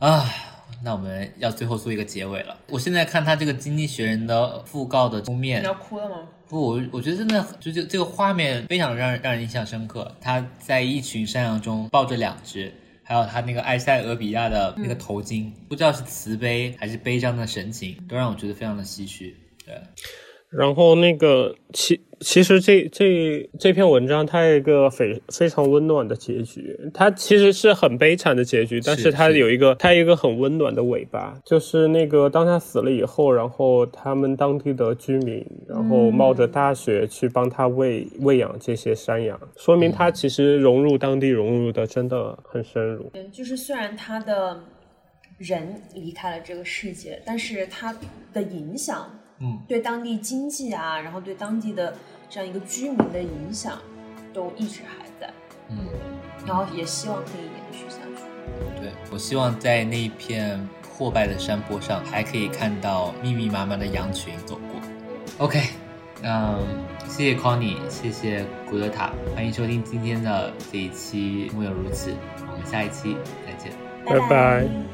[0.00, 0.28] 啊，
[0.84, 2.54] 那我们要最后做一个结尾了。
[2.68, 6.28] 我现在看他这个《经济学人》的讣告的封面，你要哭了吗？
[6.46, 10.14] 不，我我觉得真的就这这个画面非常让让人印象深刻。
[10.20, 12.70] 他在一群山羊中抱着两只。
[13.12, 19.36] 还有他那个埃塞俄比亚的那个头巾，不知道是慈悲还是悲伤的神情，都让我觉得非常的唏嘘。
[19.66, 19.74] 对。
[20.48, 43.10] 然后那个其其实这这这篇文章它有一个非非常温暖的结局，它其实是很悲惨的结局，但是它有一个它有一个很温暖的尾巴，就是那个当他死了以后，然后他们当地的居民然后冒着大雪去帮他喂喂养这些山羊，说明他其实融入当地融入的真的很深入。
[43.14, 44.58] 嗯，就是虽然他的
[45.38, 47.92] 人离开了这个世界，但是他
[48.32, 49.10] 的影响。
[49.42, 51.92] 嗯，对当地经济啊，然后对当地的
[52.30, 53.78] 这样一个居民的影响，
[54.32, 55.28] 都一直还在。
[55.68, 55.78] 嗯，
[56.46, 58.22] 然后也希望可以延续下去。
[58.80, 64.80] 对，我希望在那一片破败的山坡上，还可以看到密密麻麻的羊群走过。
[65.38, 65.60] OK，
[66.22, 66.58] 嗯，
[67.08, 72.10] 谢谢 Connie，谢谢古德塔，欢迎收听今天的这一期《木有如此》，
[72.52, 73.16] 我们下一期
[73.46, 73.72] 再见，
[74.04, 74.91] 拜拜。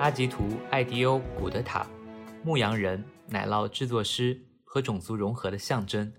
[0.00, 1.84] 阿吉图、艾迪欧、古德塔，
[2.44, 6.12] 牧羊人、奶酪制作师和种族融合的象征，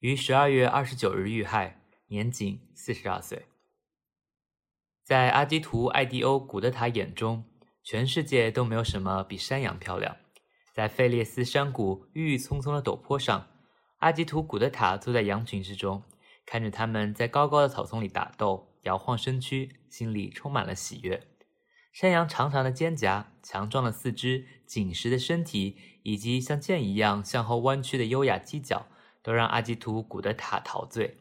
[0.00, 3.46] 于十二月二十九日遇害，年仅四十二岁。
[5.04, 7.44] 在阿基图·艾迪欧·古德塔眼中，
[7.84, 10.16] 全世界都没有什么比山羊漂亮。
[10.74, 13.46] 在费列斯山谷郁郁葱葱的陡坡上，
[13.98, 16.02] 阿基图·古德塔坐在羊群之中，
[16.44, 21.28] 看着他们在高高的草丛里打斗，摇晃身躯，心里充满了喜悦。
[21.92, 28.86] 山羊长长的肩胛、强壮的四肢、紧实的身体，以及像剑一样向后弯曲的优雅犄角，
[29.22, 31.18] 都让阿基图·古德塔陶醉。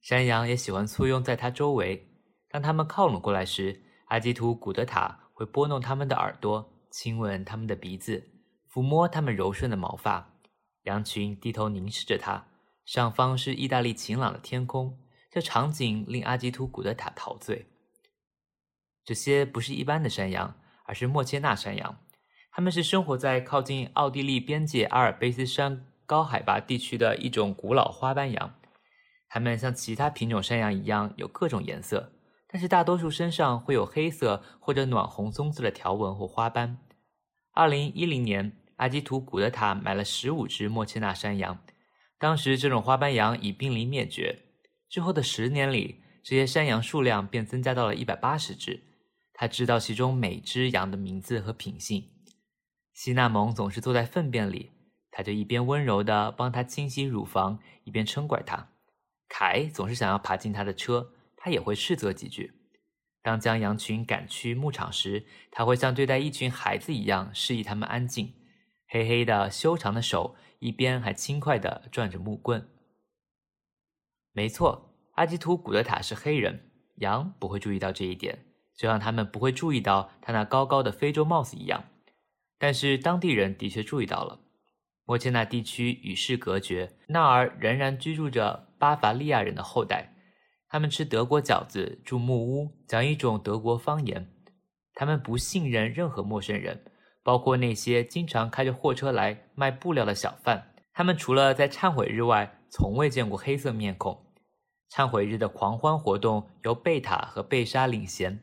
[0.00, 2.08] 山羊也喜欢簇拥在他周围。
[2.48, 8.28] 当他们靠拢过来时，阿基图·古德塔会拨弄他们的耳朵，亲吻他们的鼻子，
[8.72, 10.34] 抚摸他们柔顺的毛发。
[10.84, 12.48] 羊群低头凝视着他，
[12.84, 14.98] 上方是意大利晴朗的天空。
[15.30, 17.69] 这场景令阿基图·古德塔陶醉。
[19.10, 20.54] 这些不是一般的山羊，
[20.84, 21.98] 而是莫切纳山羊。
[22.52, 28.54] 它们是生活在靠近奥地利边界阿尔卑斯山高海拔地区的一种古老花斑羊。
[29.28, 32.12] 它们像其他品种山羊一样有各种颜色，
[32.46, 36.78] 但是大多数身上会有黑色或者暖红棕色的条纹或花斑。
[37.50, 41.58] 二零一零年，阿基图·古德塔买了十五只莫切纳山羊，
[42.16, 44.38] 当时这种花斑羊已濒临灭绝。
[44.88, 48.84] 之后的十年里，这些山羊数量便增加到了一百八十只。
[49.40, 52.06] 他知道其中每只羊的名字和品性。
[52.92, 54.70] 西纳蒙总是坐在粪便里，
[55.10, 58.68] 他就一边温柔地帮他清洗乳房，一边嗔怪他。
[59.30, 62.52] 凯总是想要爬进他的车，他也会斥责几句。
[63.22, 68.34] 当将羊群赶去牧场时，他会像对待一群孩子一样示意他们安静。
[68.88, 72.68] 黑黑的修长的手一边还轻快地转着木棍。
[74.32, 78.44] 没错，阿基图·古德塔是黑人，羊不会注意到这一点。
[78.80, 81.84] 就像他们不会注意到他那高高的非洲帽子一样，
[82.58, 84.40] 但是当地人的确注意到了。
[85.04, 90.14] 莫切纳地区与世隔绝，那儿仍然居住着巴伐利亚人的后代。
[90.66, 94.32] 他们吃德国饺子，住木屋，讲一种德国方言。
[94.94, 96.82] 他们不信任任何陌生人，
[97.22, 100.72] 包括那些经常开着货车来卖布料的小贩。
[100.94, 104.24] 他们除了在忏悔日外，从未见过黑色面孔。
[104.90, 108.40] 忏悔日的狂欢活动由贝塔和贝莎领衔。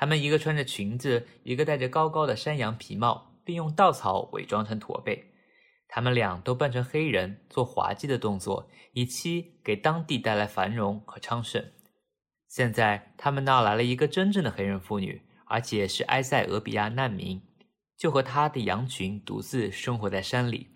[0.00, 5.32] 他们一个穿着裙子，一个戴着高高的山羊皮帽，并用稻草伪装成驼背。
[5.88, 11.72] 他们俩都扮成黑人，做滑稽的动作，以期给当地带来繁荣和昌盛。
[12.46, 17.42] 现在，他们那来了一个真正的黑人妇女，而且是埃塞俄比亚难民，
[17.96, 20.68] 就和他的羊群独自生活在山里。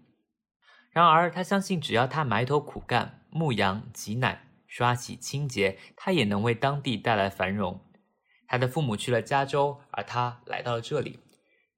[0.90, 7.80] 然而，他相信，只要他埋头苦干，牧羊、挤奶、刷洗、清洁，他也能为当地带来繁荣。
[8.52, 11.20] 他的父母去了加州，而他来到了这里。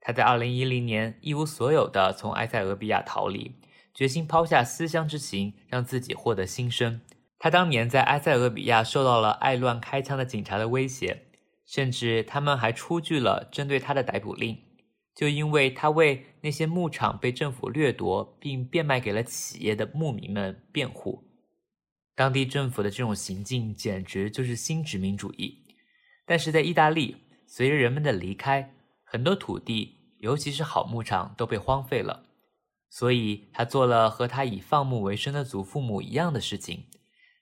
[0.01, 3.53] 他在2010年一无所有的从埃塞俄比亚逃离，
[3.95, 7.01] 决心抛下思乡之情，让自己获得新生。
[7.39, 11.27] 他当年在埃塞俄比亚受到了爱乱开枪的警察的威胁，
[11.65, 14.59] 甚至他们还出具了针对他的逮捕令，
[15.15, 21.23] 就因为他为那些牧场被政府掠夺并变卖给了企业的牧民们辩护。
[22.17, 25.61] 当地政府的这种行径简直就是新殖民主义。
[26.27, 27.17] 但是在意大利，
[27.47, 32.25] 随着人们的离开，很多土地，尤其是好牧场都被荒废了。
[32.91, 36.85] 所以他做了和他以放牧为生的祖父母一样的事情，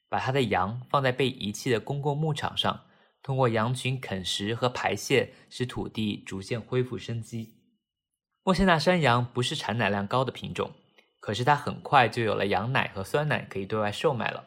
[0.08, 2.86] 把他的羊放在被遗弃的公共牧场上，
[3.22, 7.54] 通过羊群啃食和排泄，使土地逐渐恢复生机。
[8.42, 10.72] 莫谢纳山羊不是产奶量高的品种，
[11.20, 14.44] 可是它很快就有了羊奶和酸奶可以对外售卖了。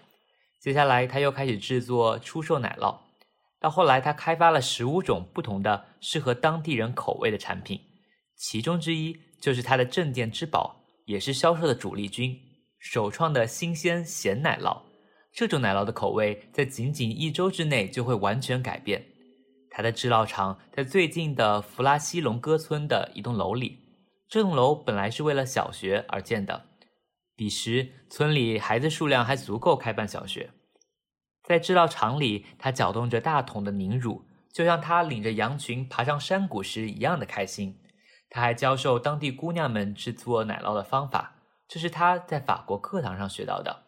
[0.60, 3.05] 接下来，他又开始制作出售奶酪。
[3.66, 7.82] 到后来，他开发了十五种不同的适合当地人口味的产品，
[8.36, 12.40] 其中之一就是他的镇店之宝，也是销售的主力军——
[12.78, 14.80] 首创的新鲜咸奶酪。
[15.34, 19.04] 这种奶酪的口味在仅仅一周之内就会完全改变。
[19.72, 23.80] 他的制酪厂在最近的弗拉西隆戈村的一栋楼里，
[24.30, 26.68] 这栋楼本来是为了小学而建的，
[27.36, 30.52] 彼时村里孩子数量还足够开办小学。
[31.48, 37.80] 在制造厂里，他搅动着大桶的凝乳，就像他领着羊群爬上山谷时一样的开心。
[38.32, 41.36] 他还教授当地姑娘们制作奶酪的方法，
[41.68, 43.84] 这是他在法国课堂上学到的。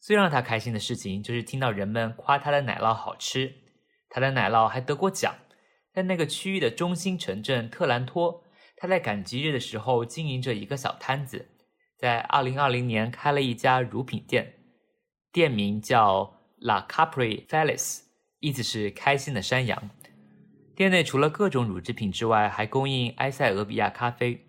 [0.00, 3.54] 最让他开心的事情就是听到人们夸他的奶酪好吃。
[4.10, 5.34] 他的奶酪还得过奖，
[5.94, 8.44] 在那个区域的中心城镇特兰托，
[8.76, 11.48] 他在赶集日的时候经营着一个小摊子，
[11.98, 14.52] 在2020年开了一家乳品店，
[15.32, 16.35] 店名叫。
[16.56, 18.00] La Capri Felis，
[18.40, 19.90] 意思是开心的山羊。
[20.74, 24.46] 店内除了各种乳制品之外，还供应埃塞俄比亚咖啡。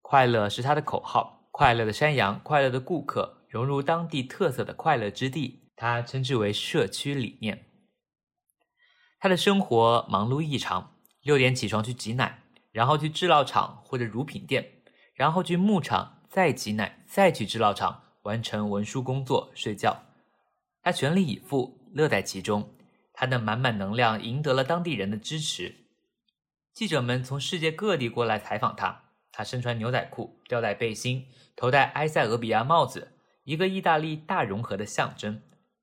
[0.00, 5.70] 快乐是他的口号，快乐的山羊，快乐的顾客，融入当地特色的快乐之地。
[5.76, 7.66] 他称之为社区理念。
[9.18, 14.82] 他的生活忙碌异常，六点起床去挤奶，然后去制酪厂或者乳品店，
[15.14, 20.02] 然后去牧场再挤奶，再去制酪厂完成文书工作，睡觉。
[20.82, 22.74] 他全力以赴，乐在其中。
[23.14, 25.76] 他的满满能量赢得了当地人的支持。
[26.72, 29.04] 记者们从世界各地过来采访他。
[29.30, 31.26] 他身穿牛仔裤、吊带背心，
[31.56, 33.12] 头戴埃塞俄比亚帽子，
[33.44, 35.40] 一个意大利大融合的象征。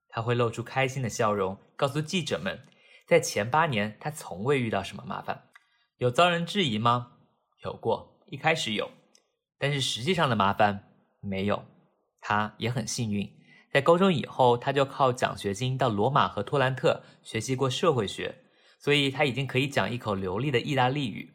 [0.10, 2.60] 他会露出开心的笑容，告诉记者们，
[3.08, 5.46] 在前八年他从未遇到什么麻烦。
[5.98, 7.14] 有遭人质疑吗？
[7.64, 8.92] 有过，一开始有，
[9.58, 11.64] 但是实际上的麻烦没有。
[12.22, 13.39] 他也很幸运。
[13.72, 18.36] 在高中以后，他就靠奖学金到罗马和托兰特学习过社会学，
[18.80, 21.34] 所以他已经可以讲一口流利的意大利语。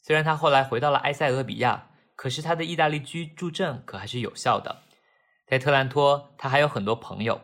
[0.00, 4.82] 虽然他后来回到了埃塞俄比亚，可是他的意大利居住证可还是有效的。
[5.46, 7.40] 在特兰托，他还有很多朋友。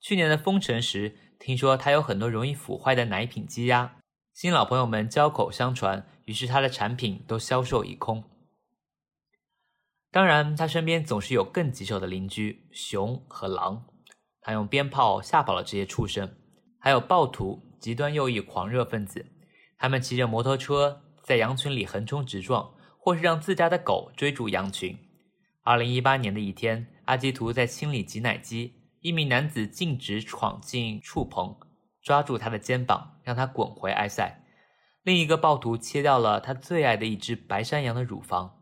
[0.00, 3.96] 去年的封城时，听说他有很多容易腐坏的奶品积压，
[4.34, 8.22] 新老朋友们交口相传，于是他的产品都销售一空。
[10.12, 13.84] 当然，他身边总是有更棘手的邻居——熊和狼。
[14.40, 16.34] 他用鞭炮吓跑了这些畜生。
[16.80, 19.26] 还有暴徒、极端右翼狂热分子，
[19.78, 24.98] 他们骑着摩托车在羊群里横冲直撞，或是让自家的狗追逐羊群。
[25.62, 31.54] 二零一八年的一天，阿基图在清理挤奶机，一名男子径直闯进畜棚，
[32.02, 34.42] 抓住他的肩膀，让他滚回埃塞。
[35.04, 38.56] 另一个暴徒切掉了他最爱的一只白山羊的乳房。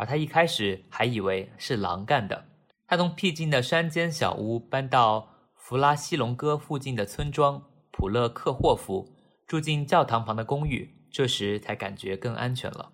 [0.00, 2.46] 而他一开始还以为是狼干的。
[2.86, 9.14] 他从僻静的山间小屋搬到弗拉西隆哥附近的村庄普勒克霍夫，
[9.46, 12.92] 住进教堂旁的公寓，这时才感觉更安全了。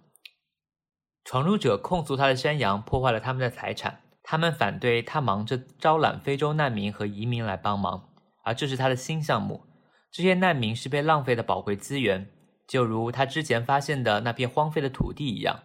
[1.24, 8.08] 闯入者控诉他的山羊破坏了他们的财产，他们反对他忙着招揽非洲难民和移民来帮忙，
[8.42, 9.62] 而这是他的新项目。
[10.10, 12.28] 这些难民是被浪费的宝贵资源，
[12.66, 15.62] 就如他之前发现的那片荒废的土地一样。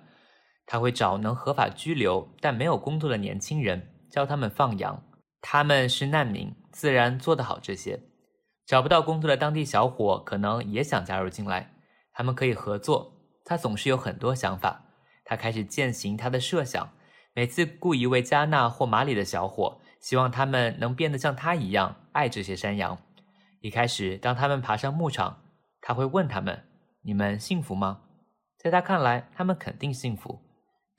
[0.66, 5.04] 他会找能合法居留但没有工作的年轻人，教他们放羊。
[5.42, 8.00] 他们是难民，自然做得好这些。
[8.66, 11.74] 找不到工作的当地小伙可能也想加入进来，
[12.14, 13.18] 他们可以合作。
[13.44, 14.86] 他总是有很多想法。
[15.26, 16.90] 他开始践行他的设想，
[17.34, 22.98] 每次雇一位加纳或马里的小伙，希望他们能变得像他一样爱这些山羊。
[23.62, 25.42] 一开始，当他们爬上牧场，
[25.82, 26.64] 他会问他们
[27.04, 28.02] ：“你们幸福吗？”
[28.58, 30.40] 在他看来，他们肯定幸福。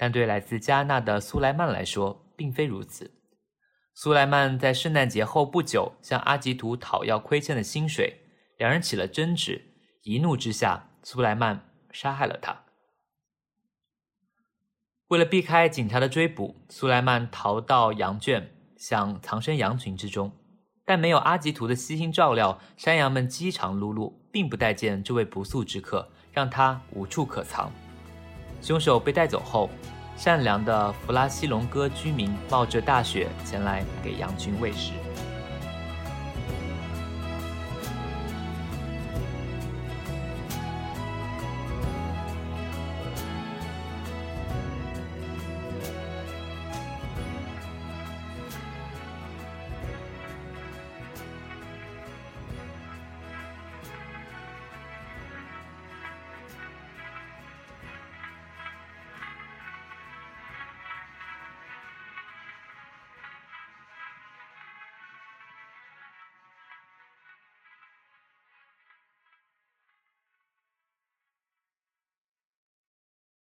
[0.03, 3.09] 但对来自加纳的苏莱曼来说，并非如此。
[3.95, 8.19] 苏莱曼在圣诞节后不久向阿吉图讨要亏欠的薪水，
[8.59, 9.63] 两人起了争执。
[10.03, 12.65] 一怒之下，苏莱曼杀害了他。
[15.07, 20.33] 为了避开警察的追捕，苏莱曼逃到羊圈，想藏身羊群之中。
[20.85, 27.73] 但没有阿吉图的悉心照料，山羊们饥肠辘辘，并不待见这位不速之客，让他无处可藏。
[28.63, 29.69] 凶手被带走后。
[30.17, 34.93] 善良的弗拉西隆哥居民冒着大雪前来给羊群喂食。